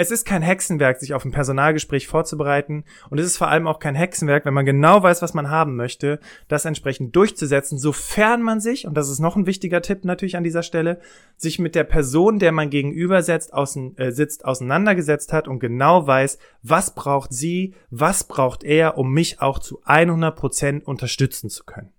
Es 0.00 0.12
ist 0.12 0.24
kein 0.24 0.42
Hexenwerk, 0.42 1.00
sich 1.00 1.12
auf 1.12 1.24
ein 1.24 1.32
Personalgespräch 1.32 2.06
vorzubereiten 2.06 2.84
und 3.10 3.18
es 3.18 3.26
ist 3.26 3.36
vor 3.36 3.48
allem 3.48 3.66
auch 3.66 3.80
kein 3.80 3.96
Hexenwerk, 3.96 4.44
wenn 4.44 4.54
man 4.54 4.64
genau 4.64 5.02
weiß, 5.02 5.22
was 5.22 5.34
man 5.34 5.50
haben 5.50 5.74
möchte, 5.74 6.20
das 6.46 6.64
entsprechend 6.64 7.16
durchzusetzen, 7.16 7.78
sofern 7.78 8.40
man 8.40 8.60
sich, 8.60 8.86
und 8.86 8.94
das 8.94 9.08
ist 9.08 9.18
noch 9.18 9.34
ein 9.34 9.46
wichtiger 9.46 9.82
Tipp 9.82 10.04
natürlich 10.04 10.36
an 10.36 10.44
dieser 10.44 10.62
Stelle, 10.62 11.00
sich 11.36 11.58
mit 11.58 11.74
der 11.74 11.82
Person, 11.82 12.38
der 12.38 12.52
man 12.52 12.70
gegenüber 12.70 13.22
setzt, 13.22 13.52
außen, 13.52 13.98
äh, 13.98 14.12
sitzt, 14.12 14.44
auseinandergesetzt 14.44 15.32
hat 15.32 15.48
und 15.48 15.58
genau 15.58 16.06
weiß, 16.06 16.38
was 16.62 16.94
braucht 16.94 17.32
sie, 17.32 17.74
was 17.90 18.22
braucht 18.22 18.62
er, 18.62 18.98
um 18.98 19.12
mich 19.12 19.40
auch 19.42 19.58
zu 19.58 19.80
100 19.84 20.36
Prozent 20.36 20.86
unterstützen 20.86 21.50
zu 21.50 21.64
können. 21.64 21.92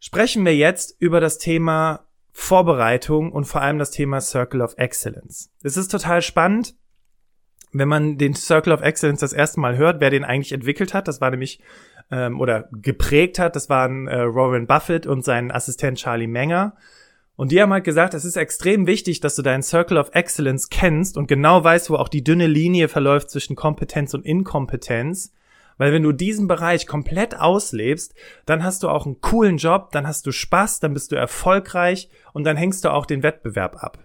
Sprechen 0.00 0.46
wir 0.46 0.56
jetzt 0.56 0.96
über 0.98 1.20
das 1.20 1.36
Thema 1.36 2.06
Vorbereitung 2.32 3.32
und 3.32 3.44
vor 3.44 3.60
allem 3.60 3.78
das 3.78 3.90
Thema 3.90 4.22
Circle 4.22 4.62
of 4.62 4.78
Excellence. 4.78 5.50
Es 5.62 5.76
ist 5.76 5.90
total 5.90 6.22
spannend 6.22 6.74
wenn 7.74 7.88
man 7.88 8.18
den 8.18 8.34
Circle 8.34 8.72
of 8.72 8.82
Excellence 8.82 9.20
das 9.20 9.32
erste 9.32 9.60
Mal 9.60 9.76
hört, 9.76 10.00
wer 10.00 10.10
den 10.10 10.24
eigentlich 10.24 10.52
entwickelt 10.52 10.94
hat, 10.94 11.08
das 11.08 11.20
war 11.20 11.30
nämlich 11.30 11.60
ähm, 12.10 12.40
oder 12.40 12.68
geprägt 12.72 13.38
hat, 13.38 13.56
das 13.56 13.68
waren 13.68 14.06
äh, 14.06 14.32
Warren 14.34 14.66
Buffett 14.66 15.06
und 15.06 15.24
sein 15.24 15.50
Assistent 15.50 15.98
Charlie 15.98 16.28
Menger. 16.28 16.76
Und 17.36 17.50
die 17.50 17.60
haben 17.60 17.72
halt 17.72 17.82
gesagt, 17.82 18.14
es 18.14 18.24
ist 18.24 18.36
extrem 18.36 18.86
wichtig, 18.86 19.18
dass 19.18 19.34
du 19.34 19.42
deinen 19.42 19.64
Circle 19.64 19.98
of 19.98 20.10
Excellence 20.12 20.68
kennst 20.68 21.16
und 21.16 21.26
genau 21.26 21.64
weißt, 21.64 21.90
wo 21.90 21.96
auch 21.96 22.08
die 22.08 22.22
dünne 22.22 22.46
Linie 22.46 22.86
verläuft 22.86 23.30
zwischen 23.30 23.56
Kompetenz 23.56 24.14
und 24.14 24.24
Inkompetenz. 24.24 25.32
Weil 25.76 25.92
wenn 25.92 26.04
du 26.04 26.12
diesen 26.12 26.46
Bereich 26.46 26.86
komplett 26.86 27.36
auslebst, 27.36 28.14
dann 28.46 28.62
hast 28.62 28.84
du 28.84 28.88
auch 28.88 29.04
einen 29.04 29.20
coolen 29.20 29.56
Job, 29.56 29.90
dann 29.90 30.06
hast 30.06 30.26
du 30.26 30.30
Spaß, 30.30 30.78
dann 30.78 30.94
bist 30.94 31.10
du 31.10 31.16
erfolgreich 31.16 32.08
und 32.32 32.44
dann 32.44 32.56
hängst 32.56 32.84
du 32.84 32.90
auch 32.90 33.06
den 33.06 33.24
Wettbewerb 33.24 33.82
ab. 33.82 33.98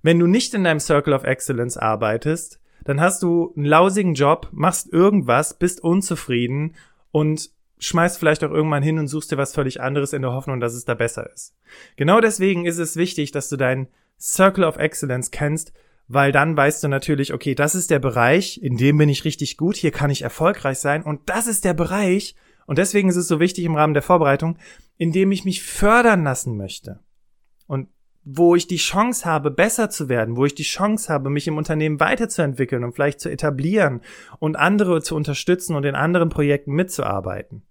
Wenn 0.00 0.18
du 0.18 0.26
nicht 0.26 0.54
in 0.54 0.64
deinem 0.64 0.80
Circle 0.80 1.12
of 1.12 1.24
Excellence 1.24 1.76
arbeitest, 1.76 2.58
dann 2.86 3.00
hast 3.00 3.22
du 3.22 3.52
einen 3.56 3.66
lausigen 3.66 4.14
Job, 4.14 4.48
machst 4.52 4.92
irgendwas, 4.92 5.58
bist 5.58 5.82
unzufrieden 5.82 6.74
und 7.10 7.50
schmeißt 7.78 8.18
vielleicht 8.18 8.42
auch 8.42 8.50
irgendwann 8.50 8.82
hin 8.82 8.98
und 8.98 9.08
suchst 9.08 9.30
dir 9.30 9.36
was 9.36 9.52
völlig 9.52 9.80
anderes 9.80 10.12
in 10.12 10.22
der 10.22 10.32
Hoffnung, 10.32 10.60
dass 10.60 10.74
es 10.74 10.84
da 10.84 10.94
besser 10.94 11.30
ist. 11.32 11.54
Genau 11.96 12.20
deswegen 12.20 12.64
ist 12.64 12.78
es 12.78 12.96
wichtig, 12.96 13.32
dass 13.32 13.48
du 13.48 13.56
deinen 13.56 13.88
Circle 14.18 14.64
of 14.64 14.78
Excellence 14.78 15.30
kennst, 15.30 15.72
weil 16.08 16.32
dann 16.32 16.56
weißt 16.56 16.82
du 16.82 16.88
natürlich, 16.88 17.34
okay, 17.34 17.54
das 17.54 17.74
ist 17.74 17.90
der 17.90 17.98
Bereich, 17.98 18.62
in 18.62 18.76
dem 18.76 18.96
bin 18.96 19.08
ich 19.08 19.24
richtig 19.24 19.56
gut, 19.56 19.76
hier 19.76 19.90
kann 19.90 20.10
ich 20.10 20.22
erfolgreich 20.22 20.78
sein 20.78 21.02
und 21.02 21.28
das 21.28 21.46
ist 21.46 21.64
der 21.64 21.74
Bereich, 21.74 22.36
und 22.66 22.78
deswegen 22.78 23.08
ist 23.08 23.16
es 23.16 23.28
so 23.28 23.40
wichtig 23.40 23.64
im 23.64 23.76
Rahmen 23.76 23.94
der 23.94 24.02
Vorbereitung, 24.02 24.58
in 24.96 25.12
dem 25.12 25.32
ich 25.32 25.44
mich 25.44 25.62
fördern 25.62 26.24
lassen 26.24 26.56
möchte. 26.56 27.00
Und 27.66 27.88
wo 28.28 28.56
ich 28.56 28.66
die 28.66 28.76
Chance 28.76 29.24
habe, 29.24 29.52
besser 29.52 29.88
zu 29.88 30.08
werden, 30.08 30.36
wo 30.36 30.44
ich 30.44 30.54
die 30.56 30.64
Chance 30.64 31.12
habe, 31.12 31.30
mich 31.30 31.46
im 31.46 31.56
Unternehmen 31.56 32.00
weiterzuentwickeln 32.00 32.82
und 32.82 32.92
vielleicht 32.92 33.20
zu 33.20 33.30
etablieren 33.30 34.00
und 34.40 34.56
andere 34.56 35.00
zu 35.00 35.14
unterstützen 35.14 35.76
und 35.76 35.84
in 35.84 35.94
anderen 35.94 36.28
Projekten 36.28 36.72
mitzuarbeiten. 36.72 37.62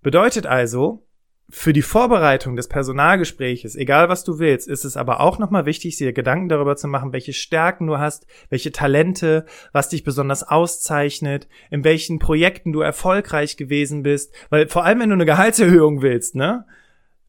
Bedeutet 0.00 0.46
also, 0.46 1.06
für 1.50 1.74
die 1.74 1.82
Vorbereitung 1.82 2.56
des 2.56 2.68
Personalgespräches, 2.68 3.76
egal 3.76 4.08
was 4.08 4.24
du 4.24 4.38
willst, 4.38 4.66
ist 4.66 4.86
es 4.86 4.96
aber 4.96 5.20
auch 5.20 5.38
nochmal 5.38 5.66
wichtig, 5.66 5.96
dir 5.96 6.14
Gedanken 6.14 6.48
darüber 6.48 6.76
zu 6.76 6.88
machen, 6.88 7.12
welche 7.12 7.34
Stärken 7.34 7.86
du 7.86 7.98
hast, 7.98 8.26
welche 8.48 8.72
Talente, 8.72 9.44
was 9.72 9.90
dich 9.90 10.04
besonders 10.04 10.42
auszeichnet, 10.42 11.48
in 11.70 11.84
welchen 11.84 12.18
Projekten 12.18 12.72
du 12.72 12.80
erfolgreich 12.80 13.58
gewesen 13.58 14.04
bist, 14.04 14.32
weil 14.48 14.68
vor 14.68 14.86
allem 14.86 15.00
wenn 15.00 15.10
du 15.10 15.16
eine 15.16 15.26
Gehaltserhöhung 15.26 16.00
willst, 16.00 16.34
ne, 16.34 16.64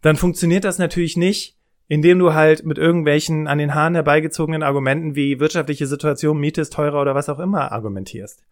dann 0.01 0.15
funktioniert 0.15 0.63
das 0.63 0.77
natürlich 0.77 1.17
nicht, 1.17 1.57
indem 1.91 2.19
du 2.19 2.33
halt 2.33 2.65
mit 2.65 2.77
irgendwelchen 2.77 3.47
an 3.47 3.57
den 3.57 3.75
Haaren 3.75 3.95
herbeigezogenen 3.95 4.63
Argumenten 4.63 5.13
wie 5.13 5.41
wirtschaftliche 5.41 5.87
Situation, 5.87 6.39
Miete 6.39 6.61
ist 6.61 6.71
teurer 6.71 7.01
oder 7.01 7.15
was 7.15 7.27
auch 7.27 7.39
immer 7.39 7.73
argumentierst. 7.73 8.45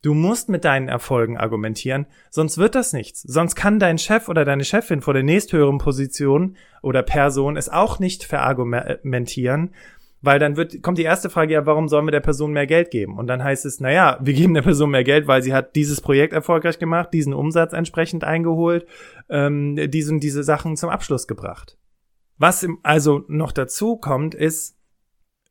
Du 0.00 0.14
musst 0.14 0.48
mit 0.48 0.64
deinen 0.64 0.88
Erfolgen 0.88 1.36
argumentieren, 1.36 2.06
sonst 2.30 2.56
wird 2.56 2.74
das 2.74 2.94
nichts. 2.94 3.20
Sonst 3.20 3.54
kann 3.54 3.78
dein 3.78 3.98
Chef 3.98 4.30
oder 4.30 4.46
deine 4.46 4.64
Chefin 4.64 5.02
vor 5.02 5.12
der 5.12 5.24
nächsthöheren 5.24 5.76
Position 5.76 6.56
oder 6.80 7.02
Person 7.02 7.58
es 7.58 7.68
auch 7.68 7.98
nicht 7.98 8.24
verargumentieren, 8.24 9.74
weil 10.22 10.38
dann 10.38 10.56
wird, 10.56 10.82
kommt 10.82 10.96
die 10.96 11.02
erste 11.02 11.28
Frage, 11.28 11.52
ja, 11.52 11.66
warum 11.66 11.88
sollen 11.88 12.06
wir 12.06 12.12
der 12.12 12.20
Person 12.20 12.54
mehr 12.54 12.66
Geld 12.66 12.90
geben? 12.90 13.18
Und 13.18 13.26
dann 13.26 13.44
heißt 13.44 13.66
es, 13.66 13.78
naja, 13.78 14.18
wir 14.22 14.32
geben 14.32 14.54
der 14.54 14.62
Person 14.62 14.88
mehr 14.88 15.04
Geld, 15.04 15.26
weil 15.26 15.42
sie 15.42 15.52
hat 15.52 15.76
dieses 15.76 16.00
Projekt 16.00 16.32
erfolgreich 16.32 16.78
gemacht, 16.78 17.10
diesen 17.12 17.34
Umsatz 17.34 17.74
entsprechend 17.74 18.24
eingeholt, 18.24 18.86
ähm, 19.28 19.90
diesen, 19.90 20.18
diese 20.18 20.42
Sachen 20.42 20.78
zum 20.78 20.88
Abschluss 20.88 21.26
gebracht. 21.26 21.76
Was 22.38 22.66
also 22.82 23.24
noch 23.28 23.52
dazu 23.52 23.96
kommt, 23.96 24.34
ist, 24.34 24.76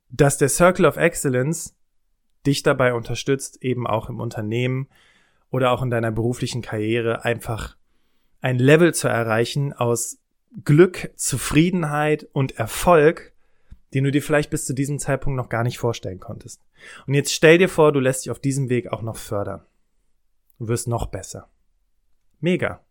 dass 0.09 0.37
der 0.37 0.49
Circle 0.49 0.85
of 0.85 0.97
Excellence 0.97 1.75
dich 2.45 2.63
dabei 2.63 2.93
unterstützt, 2.93 3.63
eben 3.63 3.87
auch 3.87 4.09
im 4.09 4.19
Unternehmen 4.19 4.87
oder 5.49 5.71
auch 5.71 5.81
in 5.81 5.89
deiner 5.89 6.11
beruflichen 6.11 6.61
Karriere 6.61 7.25
einfach 7.25 7.75
ein 8.41 8.59
Level 8.59 8.93
zu 8.93 9.07
erreichen 9.07 9.73
aus 9.73 10.19
Glück, 10.63 11.11
Zufriedenheit 11.15 12.27
und 12.31 12.57
Erfolg, 12.57 13.33
den 13.93 14.03
du 14.03 14.11
dir 14.11 14.21
vielleicht 14.21 14.49
bis 14.49 14.65
zu 14.65 14.73
diesem 14.73 14.99
Zeitpunkt 14.99 15.37
noch 15.37 15.49
gar 15.49 15.63
nicht 15.63 15.79
vorstellen 15.79 16.19
konntest. 16.19 16.61
Und 17.07 17.13
jetzt 17.13 17.33
stell 17.33 17.57
dir 17.57 17.69
vor, 17.69 17.91
du 17.91 17.99
lässt 17.99 18.25
dich 18.25 18.31
auf 18.31 18.39
diesem 18.39 18.69
Weg 18.69 18.91
auch 18.91 19.01
noch 19.01 19.17
fördern. 19.17 19.65
Du 20.59 20.67
wirst 20.67 20.87
noch 20.87 21.07
besser. 21.07 21.49
Mega. 22.39 22.81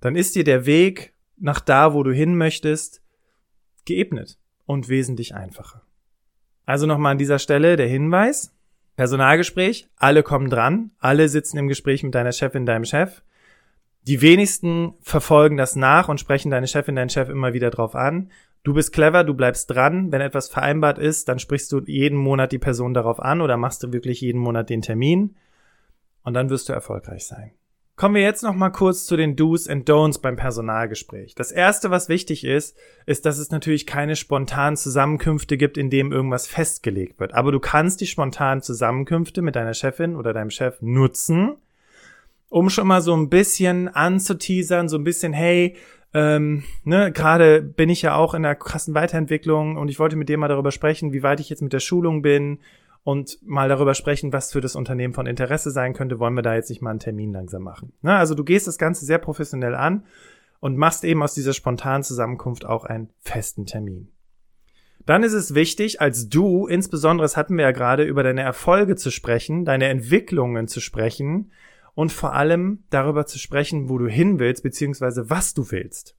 Dann 0.00 0.16
ist 0.16 0.34
dir 0.34 0.44
der 0.44 0.66
Weg 0.66 1.13
nach 1.44 1.60
da, 1.60 1.92
wo 1.92 2.02
du 2.02 2.10
hin 2.10 2.36
möchtest, 2.36 3.02
geebnet 3.84 4.38
und 4.64 4.88
wesentlich 4.88 5.34
einfacher. 5.34 5.82
Also 6.64 6.86
nochmal 6.86 7.12
an 7.12 7.18
dieser 7.18 7.38
Stelle 7.38 7.76
der 7.76 7.86
Hinweis. 7.86 8.56
Personalgespräch, 8.96 9.88
alle 9.96 10.22
kommen 10.22 10.48
dran, 10.48 10.92
alle 11.00 11.28
sitzen 11.28 11.58
im 11.58 11.68
Gespräch 11.68 12.02
mit 12.02 12.14
deiner 12.14 12.32
Chefin, 12.32 12.64
deinem 12.64 12.86
Chef. 12.86 13.22
Die 14.06 14.22
wenigsten 14.22 14.94
verfolgen 15.02 15.58
das 15.58 15.76
nach 15.76 16.08
und 16.08 16.18
sprechen 16.18 16.50
deine 16.50 16.66
Chefin, 16.66 16.96
deinen 16.96 17.10
Chef 17.10 17.28
immer 17.28 17.52
wieder 17.52 17.70
drauf 17.70 17.94
an. 17.94 18.30
Du 18.62 18.72
bist 18.72 18.94
clever, 18.94 19.22
du 19.24 19.34
bleibst 19.34 19.70
dran. 19.70 20.12
Wenn 20.12 20.22
etwas 20.22 20.48
vereinbart 20.48 20.98
ist, 20.98 21.28
dann 21.28 21.38
sprichst 21.38 21.70
du 21.72 21.80
jeden 21.80 22.16
Monat 22.16 22.52
die 22.52 22.58
Person 22.58 22.94
darauf 22.94 23.20
an 23.20 23.42
oder 23.42 23.58
machst 23.58 23.82
du 23.82 23.92
wirklich 23.92 24.22
jeden 24.22 24.40
Monat 24.40 24.70
den 24.70 24.80
Termin. 24.80 25.36
Und 26.22 26.32
dann 26.32 26.48
wirst 26.48 26.70
du 26.70 26.72
erfolgreich 26.72 27.26
sein. 27.26 27.52
Kommen 27.96 28.16
wir 28.16 28.22
jetzt 28.22 28.42
noch 28.42 28.56
mal 28.56 28.70
kurz 28.70 29.06
zu 29.06 29.16
den 29.16 29.36
Do's 29.36 29.68
and 29.68 29.88
Don'ts 29.88 30.20
beim 30.20 30.34
Personalgespräch. 30.34 31.36
Das 31.36 31.52
erste, 31.52 31.92
was 31.92 32.08
wichtig 32.08 32.44
ist, 32.44 32.76
ist, 33.06 33.24
dass 33.24 33.38
es 33.38 33.52
natürlich 33.52 33.86
keine 33.86 34.16
spontanen 34.16 34.76
Zusammenkünfte 34.76 35.56
gibt, 35.56 35.78
in 35.78 35.90
dem 35.90 36.10
irgendwas 36.10 36.48
festgelegt 36.48 37.20
wird. 37.20 37.34
Aber 37.34 37.52
du 37.52 37.60
kannst 37.60 38.00
die 38.00 38.08
spontanen 38.08 38.62
Zusammenkünfte 38.62 39.42
mit 39.42 39.54
deiner 39.54 39.74
Chefin 39.74 40.16
oder 40.16 40.32
deinem 40.32 40.50
Chef 40.50 40.82
nutzen, 40.82 41.54
um 42.48 42.68
schon 42.68 42.88
mal 42.88 43.00
so 43.00 43.16
ein 43.16 43.28
bisschen 43.28 43.86
anzuteasern, 43.86 44.88
so 44.88 44.98
ein 44.98 45.04
bisschen, 45.04 45.32
hey, 45.32 45.76
ähm, 46.14 46.64
ne, 46.82 47.12
gerade 47.12 47.62
bin 47.62 47.90
ich 47.90 48.02
ja 48.02 48.16
auch 48.16 48.34
in 48.34 48.42
der 48.42 48.56
krassen 48.56 48.94
Weiterentwicklung 48.94 49.76
und 49.76 49.88
ich 49.88 50.00
wollte 50.00 50.16
mit 50.16 50.28
dir 50.28 50.38
mal 50.38 50.48
darüber 50.48 50.72
sprechen, 50.72 51.12
wie 51.12 51.22
weit 51.22 51.38
ich 51.38 51.48
jetzt 51.48 51.62
mit 51.62 51.72
der 51.72 51.80
Schulung 51.80 52.22
bin 52.22 52.58
und 53.04 53.38
mal 53.42 53.68
darüber 53.68 53.94
sprechen, 53.94 54.32
was 54.32 54.50
für 54.50 54.62
das 54.62 54.74
Unternehmen 54.74 55.14
von 55.14 55.26
Interesse 55.26 55.70
sein 55.70 55.92
könnte, 55.92 56.18
wollen 56.18 56.34
wir 56.34 56.42
da 56.42 56.54
jetzt 56.54 56.70
nicht 56.70 56.82
mal 56.82 56.90
einen 56.90 56.98
Termin 56.98 57.32
langsam 57.32 57.62
machen. 57.62 57.92
Na, 58.00 58.18
also 58.18 58.34
du 58.34 58.44
gehst 58.44 58.66
das 58.66 58.78
Ganze 58.78 59.04
sehr 59.04 59.18
professionell 59.18 59.74
an 59.74 60.06
und 60.58 60.78
machst 60.78 61.04
eben 61.04 61.22
aus 61.22 61.34
dieser 61.34 61.52
spontanen 61.52 62.02
Zusammenkunft 62.02 62.64
auch 62.64 62.84
einen 62.84 63.10
festen 63.20 63.66
Termin. 63.66 64.08
Dann 65.04 65.22
ist 65.22 65.34
es 65.34 65.54
wichtig, 65.54 66.00
als 66.00 66.30
du, 66.30 66.66
insbesondere, 66.66 67.24
das 67.24 67.36
hatten 67.36 67.58
wir 67.58 67.64
ja 67.64 67.72
gerade, 67.72 68.04
über 68.04 68.22
deine 68.22 68.40
Erfolge 68.40 68.96
zu 68.96 69.10
sprechen, 69.10 69.66
deine 69.66 69.88
Entwicklungen 69.88 70.66
zu 70.66 70.80
sprechen 70.80 71.52
und 71.94 72.10
vor 72.10 72.32
allem 72.32 72.84
darüber 72.88 73.26
zu 73.26 73.38
sprechen, 73.38 73.90
wo 73.90 73.98
du 73.98 74.08
hin 74.08 74.38
willst, 74.38 74.62
beziehungsweise 74.62 75.28
was 75.28 75.52
du 75.52 75.70
willst. 75.70 76.16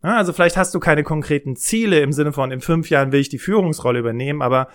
also 0.00 0.32
vielleicht 0.32 0.56
hast 0.56 0.74
du 0.74 0.80
keine 0.80 1.04
konkreten 1.04 1.54
Ziele 1.54 2.00
im 2.00 2.12
Sinne 2.12 2.32
von, 2.32 2.50
in 2.50 2.62
fünf 2.62 2.88
Jahren 2.88 3.12
will 3.12 3.20
ich 3.20 3.28
die 3.28 3.38
Führungsrolle 3.38 3.98
übernehmen, 3.98 4.40
aber 4.40 4.68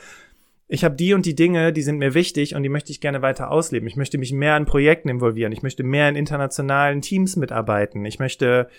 ich 0.68 0.84
habe 0.84 0.96
die 0.96 1.14
und 1.14 1.26
die 1.26 1.36
Dinge, 1.36 1.74
die 1.74 1.82
sind 1.82 1.98
mir 1.98 2.14
wichtig 2.14 2.56
und 2.56 2.64
die 2.64 2.70
möchte 2.70 2.92
ich 2.92 3.02
gerne 3.02 3.22
weiter 3.22 3.52
ausleben. 3.52 3.88
Ich 3.88 3.96
möchte 3.96 4.18
mich 4.18 4.32
mehr 4.32 4.58
in 4.58 4.66
Projekten 4.66 5.10
involvieren. 5.10 5.52
Ich 5.52 5.62
möchte 5.62 5.84
mehr 5.84 6.10
in 6.10 6.16
internationalen 6.16 7.02
Teams 7.02 7.36
mitarbeiten. 7.36 8.06
Ich 8.06 8.20
möchte 8.20 8.70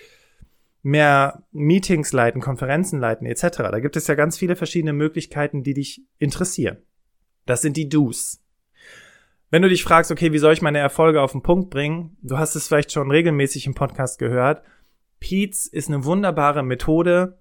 mehr 0.82 1.42
Meetings 1.52 2.12
leiten, 2.12 2.40
Konferenzen 2.40 3.00
leiten 3.00 3.26
etc. 3.26 3.58
Da 3.58 3.80
gibt 3.80 3.96
es 3.96 4.06
ja 4.06 4.14
ganz 4.14 4.38
viele 4.38 4.56
verschiedene 4.56 4.92
Möglichkeiten, 4.92 5.62
die 5.62 5.74
dich 5.74 6.02
interessieren. 6.18 6.78
Das 7.46 7.62
sind 7.62 7.76
die 7.76 7.88
Do's. 7.88 8.40
Wenn 9.50 9.62
du 9.62 9.68
dich 9.68 9.84
fragst, 9.84 10.10
okay, 10.10 10.32
wie 10.32 10.38
soll 10.38 10.52
ich 10.52 10.62
meine 10.62 10.78
Erfolge 10.78 11.20
auf 11.20 11.32
den 11.32 11.42
Punkt 11.42 11.70
bringen? 11.70 12.16
Du 12.22 12.38
hast 12.38 12.54
es 12.54 12.66
vielleicht 12.66 12.92
schon 12.92 13.10
regelmäßig 13.10 13.66
im 13.66 13.74
Podcast 13.74 14.18
gehört. 14.18 14.62
Pete's 15.20 15.66
ist 15.66 15.88
eine 15.88 16.04
wunderbare 16.04 16.62
Methode, 16.62 17.38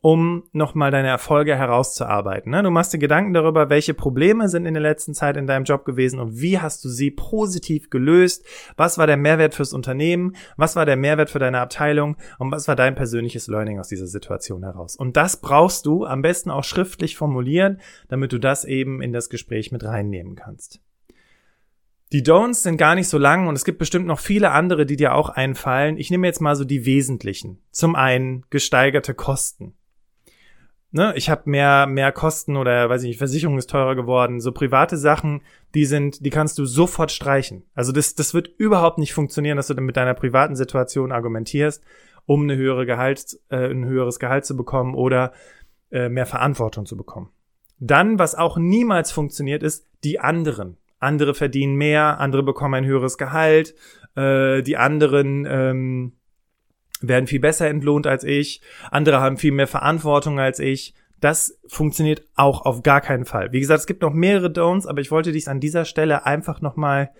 um 0.00 0.44
nochmal 0.52 0.90
deine 0.90 1.08
Erfolge 1.08 1.56
herauszuarbeiten. 1.56 2.52
Ne? 2.52 2.62
Du 2.62 2.70
machst 2.70 2.92
dir 2.92 2.98
Gedanken 2.98 3.34
darüber, 3.34 3.68
welche 3.68 3.94
Probleme 3.94 4.48
sind 4.48 4.64
in 4.64 4.74
der 4.74 4.82
letzten 4.82 5.12
Zeit 5.12 5.36
in 5.36 5.46
deinem 5.46 5.64
Job 5.64 5.84
gewesen 5.84 6.20
und 6.20 6.40
wie 6.40 6.60
hast 6.60 6.84
du 6.84 6.88
sie 6.88 7.10
positiv 7.10 7.90
gelöst, 7.90 8.44
was 8.76 8.98
war 8.98 9.08
der 9.08 9.16
Mehrwert 9.16 9.54
fürs 9.54 9.72
Unternehmen, 9.72 10.36
was 10.56 10.76
war 10.76 10.86
der 10.86 10.96
Mehrwert 10.96 11.30
für 11.30 11.40
deine 11.40 11.60
Abteilung 11.60 12.16
und 12.38 12.52
was 12.52 12.68
war 12.68 12.76
dein 12.76 12.94
persönliches 12.94 13.48
Learning 13.48 13.80
aus 13.80 13.88
dieser 13.88 14.06
Situation 14.06 14.62
heraus. 14.62 14.94
Und 14.94 15.16
das 15.16 15.40
brauchst 15.40 15.84
du 15.86 16.04
am 16.04 16.22
besten 16.22 16.50
auch 16.50 16.64
schriftlich 16.64 17.16
formulieren, 17.16 17.80
damit 18.08 18.32
du 18.32 18.38
das 18.38 18.64
eben 18.64 19.02
in 19.02 19.12
das 19.12 19.28
Gespräch 19.28 19.72
mit 19.72 19.82
reinnehmen 19.82 20.36
kannst. 20.36 20.80
Die 22.12 22.22
Don'ts 22.22 22.62
sind 22.62 22.78
gar 22.78 22.94
nicht 22.94 23.08
so 23.08 23.18
lang 23.18 23.48
und 23.48 23.54
es 23.54 23.66
gibt 23.66 23.78
bestimmt 23.78 24.06
noch 24.06 24.20
viele 24.20 24.52
andere, 24.52 24.86
die 24.86 24.96
dir 24.96 25.14
auch 25.14 25.28
einfallen. 25.28 25.98
Ich 25.98 26.10
nehme 26.10 26.26
jetzt 26.26 26.40
mal 26.40 26.56
so 26.56 26.64
die 26.64 26.86
wesentlichen. 26.86 27.58
Zum 27.70 27.96
einen 27.96 28.44
gesteigerte 28.48 29.12
Kosten 29.12 29.74
ne, 30.90 31.12
ich 31.16 31.30
habe 31.30 31.48
mehr 31.50 31.86
mehr 31.86 32.12
Kosten 32.12 32.56
oder 32.56 32.88
weiß 32.88 33.02
ich 33.02 33.08
nicht, 33.08 33.18
Versicherung 33.18 33.58
ist 33.58 33.70
teurer 33.70 33.94
geworden, 33.94 34.40
so 34.40 34.52
private 34.52 34.96
Sachen, 34.96 35.42
die 35.74 35.84
sind, 35.84 36.24
die 36.24 36.30
kannst 36.30 36.58
du 36.58 36.64
sofort 36.64 37.12
streichen. 37.12 37.64
Also 37.74 37.92
das 37.92 38.14
das 38.14 38.34
wird 38.34 38.48
überhaupt 38.48 38.98
nicht 38.98 39.14
funktionieren, 39.14 39.56
dass 39.56 39.68
du 39.68 39.74
dann 39.74 39.84
mit 39.84 39.96
deiner 39.96 40.14
privaten 40.14 40.56
Situation 40.56 41.12
argumentierst, 41.12 41.82
um 42.26 42.42
eine 42.42 42.56
höhere 42.56 42.86
Gehalt 42.86 43.38
äh, 43.50 43.70
ein 43.70 43.84
höheres 43.84 44.18
Gehalt 44.18 44.44
zu 44.44 44.56
bekommen 44.56 44.94
oder 44.94 45.32
äh, 45.90 46.08
mehr 46.08 46.26
Verantwortung 46.26 46.86
zu 46.86 46.96
bekommen. 46.96 47.30
Dann, 47.80 48.18
was 48.18 48.34
auch 48.34 48.58
niemals 48.58 49.12
funktioniert, 49.12 49.62
ist 49.62 49.86
die 50.04 50.18
anderen. 50.18 50.76
Andere 50.98 51.34
verdienen 51.34 51.76
mehr, 51.76 52.18
andere 52.18 52.42
bekommen 52.42 52.74
ein 52.74 52.84
höheres 52.84 53.18
Gehalt, 53.18 53.74
äh, 54.16 54.62
die 54.62 54.76
anderen 54.76 55.46
ähm, 55.48 56.12
werden 57.00 57.26
viel 57.26 57.40
besser 57.40 57.68
entlohnt 57.68 58.06
als 58.06 58.24
ich, 58.24 58.60
andere 58.90 59.20
haben 59.20 59.36
viel 59.36 59.52
mehr 59.52 59.66
Verantwortung 59.66 60.40
als 60.40 60.58
ich. 60.58 60.94
Das 61.20 61.58
funktioniert 61.66 62.22
auch 62.36 62.64
auf 62.64 62.82
gar 62.82 63.00
keinen 63.00 63.24
Fall. 63.24 63.52
Wie 63.52 63.60
gesagt, 63.60 63.80
es 63.80 63.86
gibt 63.86 64.02
noch 64.02 64.12
mehrere 64.12 64.48
Don'ts, 64.48 64.86
aber 64.86 65.00
ich 65.00 65.10
wollte 65.10 65.32
dich 65.32 65.48
an 65.48 65.58
dieser 65.58 65.84
Stelle 65.84 66.26
einfach 66.26 66.60
nochmal 66.60 67.10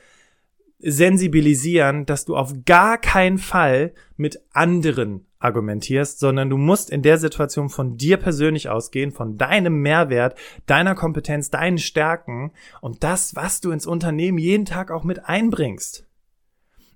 sensibilisieren, 0.79 2.07
dass 2.07 2.25
du 2.25 2.37
auf 2.37 2.55
gar 2.65 2.99
keinen 2.99 3.39
Fall 3.39 3.93
mit 4.17 4.41
anderen 4.53 5.27
argumentierst, 5.41 6.19
sondern 6.19 6.51
du 6.51 6.57
musst 6.57 6.91
in 6.91 7.03
der 7.03 7.19
Situation 7.19 7.69
von 7.69 7.97
dir 7.97 8.17
persönlich 8.17 8.69
ausgehen, 8.69 9.13
von 9.13 9.37
deinem 9.39 9.83
Mehrwert, 9.83 10.37
deiner 10.67 10.95
Kompetenz, 10.95 11.51
deinen 11.51 11.79
Stärken 11.79 12.53
und 12.81 13.05
das, 13.05 13.37
was 13.37 13.61
du 13.61 13.71
ins 13.71 13.87
Unternehmen 13.87 14.39
jeden 14.39 14.65
Tag 14.65 14.91
auch 14.91 15.05
mit 15.05 15.29
einbringst. 15.29 16.08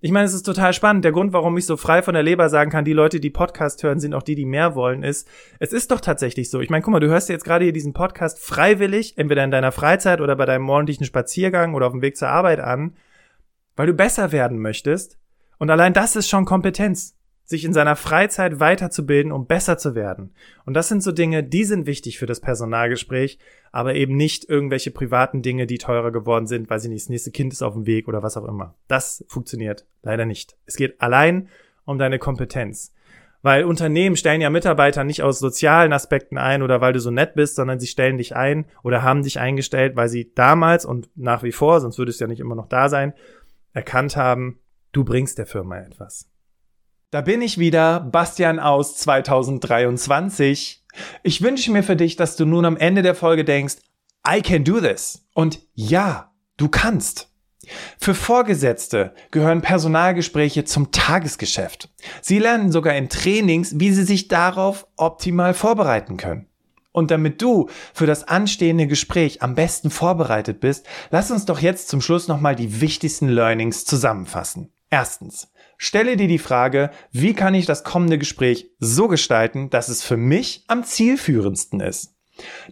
Ich 0.04 0.10
meine, 0.10 0.24
es 0.26 0.34
ist 0.34 0.42
total 0.42 0.72
spannend. 0.72 1.04
Der 1.04 1.12
Grund, 1.12 1.32
warum 1.32 1.56
ich 1.56 1.64
so 1.64 1.76
frei 1.76 2.02
von 2.02 2.14
der 2.14 2.24
Leber 2.24 2.48
sagen 2.48 2.72
kann, 2.72 2.84
die 2.84 2.92
Leute, 2.92 3.20
die 3.20 3.30
Podcast 3.30 3.84
hören, 3.84 4.00
sind 4.00 4.14
auch 4.14 4.24
die, 4.24 4.34
die 4.34 4.44
mehr 4.44 4.74
wollen, 4.74 5.04
ist, 5.04 5.28
es 5.60 5.72
ist 5.72 5.92
doch 5.92 6.00
tatsächlich 6.00 6.50
so. 6.50 6.60
Ich 6.60 6.70
meine, 6.70 6.82
guck 6.82 6.90
mal, 6.90 6.98
du 6.98 7.06
hörst 7.06 7.28
jetzt 7.28 7.44
gerade 7.44 7.64
hier 7.66 7.72
diesen 7.72 7.92
Podcast 7.92 8.40
freiwillig, 8.40 9.16
entweder 9.16 9.44
in 9.44 9.52
deiner 9.52 9.70
Freizeit 9.70 10.20
oder 10.20 10.34
bei 10.34 10.44
deinem 10.44 10.64
morgendlichen 10.64 11.04
Spaziergang 11.04 11.74
oder 11.74 11.86
auf 11.86 11.92
dem 11.92 12.02
Weg 12.02 12.16
zur 12.16 12.30
Arbeit 12.30 12.58
an, 12.58 12.96
weil 13.76 13.86
du 13.86 13.94
besser 13.94 14.32
werden 14.32 14.58
möchtest. 14.58 15.18
Und 15.58 15.70
allein 15.70 15.92
das 15.92 16.16
ist 16.16 16.28
schon 16.28 16.46
Kompetenz 16.46 17.16
sich 17.52 17.64
in 17.64 17.72
seiner 17.72 17.94
Freizeit 17.94 18.58
weiterzubilden, 18.58 19.30
um 19.30 19.46
besser 19.46 19.78
zu 19.78 19.94
werden. 19.94 20.34
Und 20.64 20.74
das 20.74 20.88
sind 20.88 21.02
so 21.02 21.12
Dinge, 21.12 21.44
die 21.44 21.64
sind 21.64 21.86
wichtig 21.86 22.18
für 22.18 22.26
das 22.26 22.40
Personalgespräch, 22.40 23.38
aber 23.70 23.94
eben 23.94 24.16
nicht 24.16 24.48
irgendwelche 24.48 24.90
privaten 24.90 25.42
Dinge, 25.42 25.66
die 25.66 25.78
teurer 25.78 26.10
geworden 26.10 26.46
sind, 26.46 26.68
weil 26.70 26.80
sie 26.80 26.88
nicht, 26.88 27.04
das 27.04 27.10
nächste 27.10 27.30
Kind 27.30 27.52
ist 27.52 27.62
auf 27.62 27.74
dem 27.74 27.86
Weg 27.86 28.08
oder 28.08 28.22
was 28.22 28.36
auch 28.36 28.46
immer. 28.46 28.74
Das 28.88 29.24
funktioniert 29.28 29.86
leider 30.02 30.26
nicht. 30.26 30.56
Es 30.66 30.76
geht 30.76 31.00
allein 31.00 31.48
um 31.84 31.98
deine 31.98 32.18
Kompetenz. 32.18 32.92
Weil 33.42 33.64
Unternehmen 33.64 34.16
stellen 34.16 34.40
ja 34.40 34.50
Mitarbeiter 34.50 35.04
nicht 35.04 35.22
aus 35.22 35.40
sozialen 35.40 35.92
Aspekten 35.92 36.38
ein 36.38 36.62
oder 36.62 36.80
weil 36.80 36.92
du 36.92 37.00
so 37.00 37.10
nett 37.10 37.34
bist, 37.34 37.56
sondern 37.56 37.80
sie 37.80 37.88
stellen 37.88 38.16
dich 38.16 38.34
ein 38.34 38.66
oder 38.82 39.02
haben 39.02 39.22
dich 39.22 39.40
eingestellt, 39.40 39.96
weil 39.96 40.08
sie 40.08 40.32
damals 40.34 40.84
und 40.84 41.10
nach 41.16 41.42
wie 41.42 41.52
vor, 41.52 41.80
sonst 41.80 41.98
würdest 41.98 42.20
du 42.20 42.24
ja 42.24 42.28
nicht 42.28 42.40
immer 42.40 42.54
noch 42.54 42.68
da 42.68 42.88
sein, 42.88 43.12
erkannt 43.72 44.16
haben, 44.16 44.60
du 44.92 45.04
bringst 45.04 45.38
der 45.38 45.46
Firma 45.46 45.78
etwas. 45.78 46.31
Da 47.12 47.20
bin 47.20 47.42
ich 47.42 47.58
wieder, 47.58 48.00
Bastian 48.00 48.58
aus 48.58 48.96
2023. 48.96 50.82
Ich 51.22 51.42
wünsche 51.42 51.70
mir 51.70 51.82
für 51.82 51.94
dich, 51.94 52.16
dass 52.16 52.36
du 52.36 52.46
nun 52.46 52.64
am 52.64 52.78
Ende 52.78 53.02
der 53.02 53.14
Folge 53.14 53.44
denkst, 53.44 53.76
I 54.26 54.40
can 54.40 54.64
do 54.64 54.80
this. 54.80 55.22
Und 55.34 55.60
ja, 55.74 56.32
du 56.56 56.70
kannst. 56.70 57.30
Für 58.00 58.14
Vorgesetzte 58.14 59.12
gehören 59.30 59.60
Personalgespräche 59.60 60.64
zum 60.64 60.90
Tagesgeschäft. 60.90 61.90
Sie 62.22 62.38
lernen 62.38 62.72
sogar 62.72 62.94
in 62.96 63.10
Trainings, 63.10 63.78
wie 63.78 63.92
sie 63.92 64.04
sich 64.04 64.28
darauf 64.28 64.86
optimal 64.96 65.52
vorbereiten 65.52 66.16
können. 66.16 66.46
Und 66.92 67.10
damit 67.10 67.42
du 67.42 67.68
für 67.92 68.06
das 68.06 68.26
anstehende 68.26 68.86
Gespräch 68.86 69.42
am 69.42 69.54
besten 69.54 69.90
vorbereitet 69.90 70.60
bist, 70.60 70.86
lass 71.10 71.30
uns 71.30 71.44
doch 71.44 71.60
jetzt 71.60 71.88
zum 71.88 72.00
Schluss 72.00 72.26
nochmal 72.26 72.56
die 72.56 72.80
wichtigsten 72.80 73.28
Learnings 73.28 73.84
zusammenfassen. 73.84 74.72
Erstens, 74.92 75.50
Stelle 75.84 76.16
dir 76.16 76.28
die 76.28 76.38
Frage, 76.38 76.92
wie 77.10 77.34
kann 77.34 77.54
ich 77.54 77.66
das 77.66 77.82
kommende 77.82 78.16
Gespräch 78.16 78.70
so 78.78 79.08
gestalten, 79.08 79.68
dass 79.68 79.88
es 79.88 80.04
für 80.04 80.16
mich 80.16 80.62
am 80.68 80.84
zielführendsten 80.84 81.80
ist. 81.80 82.14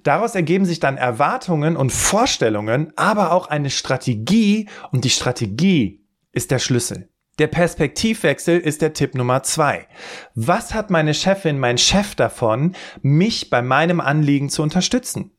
Daraus 0.05 0.37
ergeben 0.37 0.65
sich 0.65 0.79
dann 0.79 0.97
Erwartungen 0.97 1.77
und 1.77 1.91
Vorstellungen, 1.91 2.93
aber 2.95 3.33
auch 3.33 3.49
eine 3.49 3.71
Strategie 3.71 4.69
und 4.93 5.05
die 5.05 5.11
Strategie 5.11 6.07
ist 6.31 6.53
der 6.53 6.61
Schlüssel. 6.61 7.09
Der 7.41 7.49
Perspektivwechsel 7.49 8.61
ist 8.61 8.81
der 8.81 8.93
Tipp 8.93 9.17
Nummer 9.17 9.43
zwei. 9.43 9.89
Was 10.37 10.73
hat 10.73 10.91
meine 10.91 11.13
Chefin, 11.13 11.59
mein 11.59 11.79
Chef 11.79 12.15
davon, 12.15 12.77
mich 13.03 13.51
bei 13.51 13.61
meinem 13.61 14.01
Anliegen 14.01 14.51
zu 14.51 14.63
unterstützen? 14.63 15.33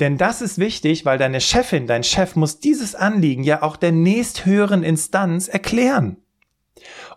Denn 0.00 0.18
das 0.18 0.42
ist 0.42 0.58
wichtig, 0.58 1.04
weil 1.04 1.18
deine 1.18 1.40
Chefin, 1.40 1.86
dein 1.86 2.02
Chef 2.02 2.34
muss 2.34 2.58
dieses 2.58 2.96
Anliegen 2.96 3.44
ja 3.44 3.62
auch 3.62 3.76
der 3.76 3.92
nächsthöheren 3.92 4.82
Instanz 4.82 5.46
erklären. 5.46 6.16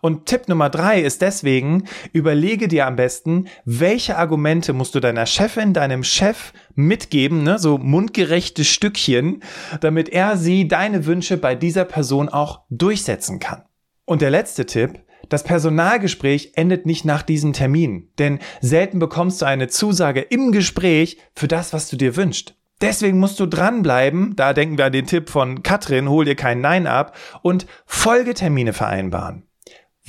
Und 0.01 0.25
Tipp 0.25 0.47
Nummer 0.47 0.69
drei 0.69 1.01
ist 1.01 1.21
deswegen, 1.21 1.85
überlege 2.13 2.67
dir 2.67 2.87
am 2.87 2.95
besten, 2.95 3.47
welche 3.65 4.17
Argumente 4.17 4.73
musst 4.73 4.95
du 4.95 4.99
deiner 4.99 5.25
Chefin, 5.25 5.73
deinem 5.73 6.03
Chef 6.03 6.53
mitgeben, 6.75 7.43
ne, 7.43 7.59
so 7.59 7.77
mundgerechte 7.77 8.63
Stückchen, 8.63 9.43
damit 9.81 10.09
er 10.09 10.37
sie 10.37 10.67
deine 10.67 11.05
Wünsche 11.05 11.37
bei 11.37 11.55
dieser 11.55 11.85
Person 11.85 12.29
auch 12.29 12.61
durchsetzen 12.69 13.39
kann. 13.39 13.63
Und 14.05 14.21
der 14.21 14.31
letzte 14.31 14.65
Tipp, 14.65 14.99
das 15.29 15.43
Personalgespräch 15.43 16.53
endet 16.55 16.85
nicht 16.85 17.05
nach 17.05 17.21
diesem 17.21 17.53
Termin, 17.53 18.09
denn 18.17 18.39
selten 18.61 18.97
bekommst 18.99 19.41
du 19.41 19.45
eine 19.45 19.67
Zusage 19.67 20.21
im 20.21 20.51
Gespräch 20.51 21.17
für 21.35 21.47
das, 21.47 21.73
was 21.73 21.89
du 21.89 21.97
dir 21.97 22.15
wünschst. 22.15 22.55
Deswegen 22.81 23.19
musst 23.19 23.39
du 23.39 23.45
dranbleiben, 23.45 24.35
da 24.35 24.53
denken 24.53 24.77
wir 24.77 24.85
an 24.85 24.93
den 24.93 25.05
Tipp 25.05 25.29
von 25.29 25.63
Katrin, 25.63 26.09
hol 26.09 26.23
dir 26.23 26.35
kein 26.35 26.61
Nein 26.61 26.87
ab 26.87 27.15
und 27.41 27.67
Folgetermine 27.85 28.71
vereinbaren. 28.71 29.48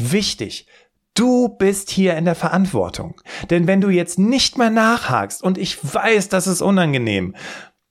Wichtig, 0.01 0.67
du 1.15 1.49
bist 1.49 1.91
hier 1.91 2.17
in 2.17 2.25
der 2.25 2.35
Verantwortung. 2.35 3.21
Denn 3.51 3.67
wenn 3.67 3.81
du 3.81 3.91
jetzt 3.91 4.19
nicht 4.19 4.57
mehr 4.57 4.71
nachhakst 4.71 5.43
und 5.43 5.59
ich 5.59 5.79
weiß, 5.83 6.29
das 6.29 6.47
ist 6.47 6.63
unangenehm, 6.63 7.37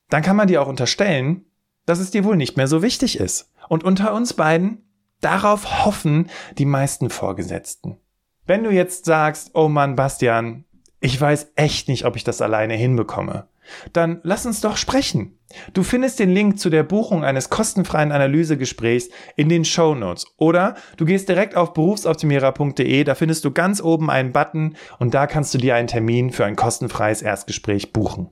dann 0.10 0.24
kann 0.24 0.36
man 0.36 0.48
dir 0.48 0.62
auch 0.62 0.68
unterstellen, 0.68 1.46
dass 1.86 2.00
es 2.00 2.12
dir 2.12 2.24
wohl 2.24 2.36
nicht 2.36 2.58
mehr 2.58 2.68
so 2.68 2.82
wichtig 2.82 3.20
ist. 3.20 3.52
Und 3.68 3.84
unter 3.84 4.14
uns 4.14 4.34
beiden, 4.34 4.90
darauf 5.22 5.86
hoffen 5.86 6.30
die 6.58 6.66
meisten 6.66 7.10
Vorgesetzten. 7.10 7.98
Wenn 8.46 8.64
du 8.64 8.72
jetzt 8.72 9.06
sagst, 9.06 9.52
oh 9.54 9.68
Mann, 9.68 9.96
Bastian, 9.96 10.66
ich 11.00 11.20
weiß 11.20 11.52
echt 11.56 11.88
nicht, 11.88 12.06
ob 12.06 12.16
ich 12.16 12.24
das 12.24 12.42
alleine 12.42 12.74
hinbekomme, 12.74 13.48
dann 13.94 14.20
lass 14.24 14.46
uns 14.46 14.62
doch 14.62 14.78
sprechen. 14.78 15.40
Du 15.74 15.84
findest 15.84 16.20
den 16.20 16.30
Link 16.30 16.60
zu 16.60 16.70
der 16.70 16.84
Buchung 16.84 17.24
eines 17.24 17.50
kostenfreien 17.50 18.12
Analysegesprächs 18.12 19.10
in 19.36 19.50
den 19.50 19.66
Show 19.66 19.96
Notes 19.96 20.28
oder 20.38 20.76
du 20.98 21.06
gehst 21.06 21.28
direkt 21.28 21.56
auf 21.56 21.74
berufsoptimierer.de, 21.74 23.04
da 23.04 23.16
findest 23.16 23.46
du 23.46 23.52
ganz 23.52 23.82
oben 23.82 24.12
einen 24.12 24.32
Button 24.32 24.76
und 25.00 25.14
da 25.14 25.26
kannst 25.26 25.54
du 25.54 25.58
dir 25.58 25.76
einen 25.76 25.88
Termin 25.88 26.32
für 26.32 26.46
ein 26.46 26.56
kostenfreies 26.56 27.22
Erstgespräch 27.22 27.94
buchen. 27.94 28.30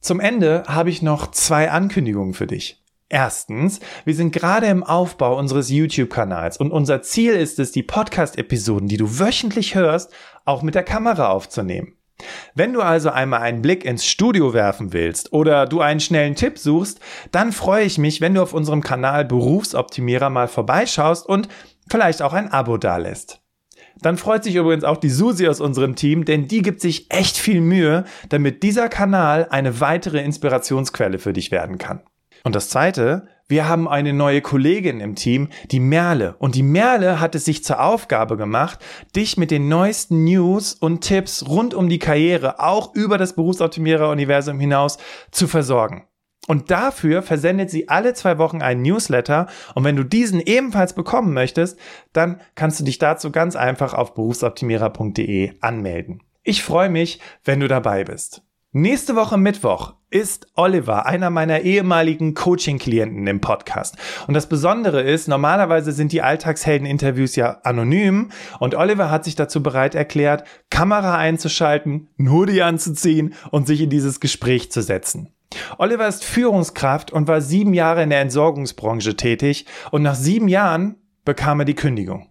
Zum 0.00 0.20
Ende 0.20 0.62
habe 0.66 0.88
ich 0.88 1.02
noch 1.02 1.30
zwei 1.30 1.70
Ankündigungen 1.70 2.32
für 2.32 2.46
dich. 2.46 2.82
Erstens, 3.08 3.78
wir 4.04 4.14
sind 4.14 4.32
gerade 4.32 4.66
im 4.66 4.82
Aufbau 4.82 5.38
unseres 5.38 5.70
YouTube-Kanals 5.70 6.56
und 6.56 6.72
unser 6.72 7.02
Ziel 7.02 7.34
ist 7.34 7.60
es, 7.60 7.70
die 7.70 7.84
Podcast-Episoden, 7.84 8.88
die 8.88 8.96
du 8.96 9.20
wöchentlich 9.20 9.76
hörst, 9.76 10.12
auch 10.44 10.62
mit 10.62 10.74
der 10.74 10.82
Kamera 10.82 11.28
aufzunehmen. 11.28 11.96
Wenn 12.54 12.72
du 12.72 12.80
also 12.80 13.10
einmal 13.10 13.42
einen 13.42 13.62
Blick 13.62 13.84
ins 13.84 14.06
Studio 14.06 14.54
werfen 14.54 14.92
willst 14.92 15.32
oder 15.32 15.66
du 15.66 15.80
einen 15.80 16.00
schnellen 16.00 16.34
Tipp 16.34 16.58
suchst, 16.58 17.00
dann 17.30 17.52
freue 17.52 17.84
ich 17.84 17.98
mich, 17.98 18.20
wenn 18.20 18.34
du 18.34 18.42
auf 18.42 18.54
unserem 18.54 18.82
Kanal 18.82 19.24
Berufsoptimierer 19.24 20.30
mal 20.30 20.48
vorbeischaust 20.48 21.26
und 21.26 21.48
vielleicht 21.90 22.22
auch 22.22 22.32
ein 22.32 22.50
Abo 22.50 22.78
dalässt. 22.78 23.40
Dann 24.02 24.18
freut 24.18 24.44
sich 24.44 24.54
übrigens 24.54 24.84
auch 24.84 24.98
die 24.98 25.10
Susi 25.10 25.48
aus 25.48 25.60
unserem 25.60 25.96
Team, 25.96 26.24
denn 26.24 26.48
die 26.48 26.62
gibt 26.62 26.80
sich 26.80 27.10
echt 27.10 27.36
viel 27.38 27.60
Mühe, 27.60 28.04
damit 28.28 28.62
dieser 28.62 28.88
Kanal 28.88 29.46
eine 29.50 29.80
weitere 29.80 30.22
Inspirationsquelle 30.22 31.18
für 31.18 31.32
dich 31.32 31.50
werden 31.50 31.78
kann. 31.78 32.02
Und 32.46 32.54
das 32.54 32.68
zweite, 32.68 33.26
wir 33.48 33.68
haben 33.68 33.88
eine 33.88 34.12
neue 34.12 34.40
Kollegin 34.40 35.00
im 35.00 35.16
Team, 35.16 35.48
die 35.72 35.80
Merle. 35.80 36.36
Und 36.38 36.54
die 36.54 36.62
Merle 36.62 37.18
hat 37.18 37.34
es 37.34 37.44
sich 37.44 37.64
zur 37.64 37.82
Aufgabe 37.82 38.36
gemacht, 38.36 38.78
dich 39.16 39.36
mit 39.36 39.50
den 39.50 39.68
neuesten 39.68 40.22
News 40.22 40.72
und 40.72 41.00
Tipps 41.00 41.48
rund 41.48 41.74
um 41.74 41.88
die 41.88 41.98
Karriere, 41.98 42.60
auch 42.60 42.94
über 42.94 43.18
das 43.18 43.34
Berufsoptimierer-Universum 43.34 44.60
hinaus, 44.60 44.98
zu 45.32 45.48
versorgen. 45.48 46.06
Und 46.46 46.70
dafür 46.70 47.22
versendet 47.22 47.68
sie 47.68 47.88
alle 47.88 48.14
zwei 48.14 48.38
Wochen 48.38 48.62
einen 48.62 48.82
Newsletter. 48.82 49.48
Und 49.74 49.82
wenn 49.82 49.96
du 49.96 50.04
diesen 50.04 50.38
ebenfalls 50.38 50.92
bekommen 50.92 51.34
möchtest, 51.34 51.76
dann 52.12 52.40
kannst 52.54 52.78
du 52.78 52.84
dich 52.84 52.98
dazu 52.98 53.32
ganz 53.32 53.56
einfach 53.56 53.92
auf 53.92 54.14
berufsoptimierer.de 54.14 55.54
anmelden. 55.62 56.22
Ich 56.44 56.62
freue 56.62 56.90
mich, 56.90 57.18
wenn 57.42 57.58
du 57.58 57.66
dabei 57.66 58.04
bist. 58.04 58.42
Nächste 58.70 59.16
Woche 59.16 59.36
Mittwoch 59.36 59.94
ist 60.10 60.46
Oliver, 60.54 61.06
einer 61.06 61.30
meiner 61.30 61.60
ehemaligen 61.60 62.34
Coaching-Klienten 62.34 63.26
im 63.26 63.40
Podcast. 63.40 63.96
Und 64.26 64.34
das 64.34 64.48
Besondere 64.48 65.02
ist, 65.02 65.26
normalerweise 65.26 65.92
sind 65.92 66.12
die 66.12 66.22
Alltagshelden-Interviews 66.22 67.34
ja 67.36 67.58
anonym 67.64 68.30
und 68.60 68.74
Oliver 68.76 69.10
hat 69.10 69.24
sich 69.24 69.34
dazu 69.34 69.62
bereit 69.62 69.94
erklärt, 69.94 70.44
Kamera 70.70 71.16
einzuschalten, 71.16 72.08
nur 72.16 72.46
die 72.46 72.62
anzuziehen 72.62 73.34
und 73.50 73.66
sich 73.66 73.80
in 73.80 73.90
dieses 73.90 74.20
Gespräch 74.20 74.70
zu 74.70 74.80
setzen. 74.80 75.32
Oliver 75.78 76.06
ist 76.06 76.24
Führungskraft 76.24 77.12
und 77.12 77.28
war 77.28 77.40
sieben 77.40 77.74
Jahre 77.74 78.02
in 78.02 78.10
der 78.10 78.20
Entsorgungsbranche 78.20 79.16
tätig 79.16 79.66
und 79.90 80.02
nach 80.02 80.14
sieben 80.14 80.48
Jahren 80.48 80.96
bekam 81.24 81.60
er 81.60 81.64
die 81.66 81.74
Kündigung. 81.74 82.30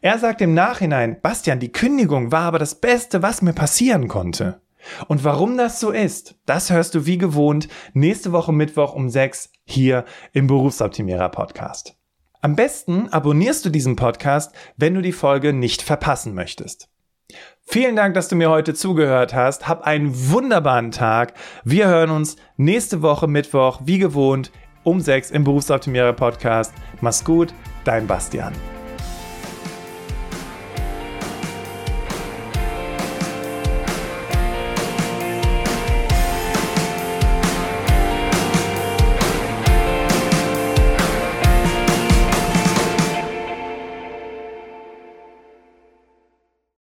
Er 0.00 0.18
sagt 0.18 0.40
im 0.40 0.54
Nachhinein, 0.54 1.20
Bastian, 1.20 1.60
die 1.60 1.72
Kündigung 1.72 2.32
war 2.32 2.42
aber 2.42 2.58
das 2.58 2.76
Beste, 2.76 3.22
was 3.22 3.42
mir 3.42 3.54
passieren 3.54 4.08
konnte. 4.08 4.60
Und 5.08 5.24
warum 5.24 5.56
das 5.56 5.80
so 5.80 5.90
ist, 5.90 6.36
das 6.46 6.70
hörst 6.70 6.94
du 6.94 7.06
wie 7.06 7.18
gewohnt 7.18 7.68
nächste 7.94 8.32
Woche 8.32 8.52
Mittwoch 8.52 8.94
um 8.94 9.08
sechs 9.08 9.50
hier 9.64 10.04
im 10.32 10.46
Berufsoptimierer 10.46 11.28
Podcast. 11.28 11.96
Am 12.40 12.54
besten 12.54 13.08
abonnierst 13.08 13.64
du 13.64 13.70
diesen 13.70 13.96
Podcast, 13.96 14.54
wenn 14.76 14.94
du 14.94 15.02
die 15.02 15.12
Folge 15.12 15.52
nicht 15.52 15.82
verpassen 15.82 16.34
möchtest. 16.34 16.88
Vielen 17.62 17.96
Dank, 17.96 18.14
dass 18.14 18.28
du 18.28 18.36
mir 18.36 18.50
heute 18.50 18.74
zugehört 18.74 19.34
hast. 19.34 19.66
Hab 19.66 19.82
einen 19.82 20.30
wunderbaren 20.30 20.92
Tag. 20.92 21.34
Wir 21.64 21.88
hören 21.88 22.10
uns 22.10 22.36
nächste 22.56 23.02
Woche 23.02 23.26
Mittwoch 23.26 23.80
wie 23.84 23.98
gewohnt 23.98 24.52
um 24.84 25.00
sechs 25.00 25.32
im 25.32 25.42
Berufsoptimierer 25.42 26.12
Podcast. 26.12 26.72
Mach's 27.00 27.24
gut, 27.24 27.52
dein 27.84 28.06
Bastian. 28.06 28.52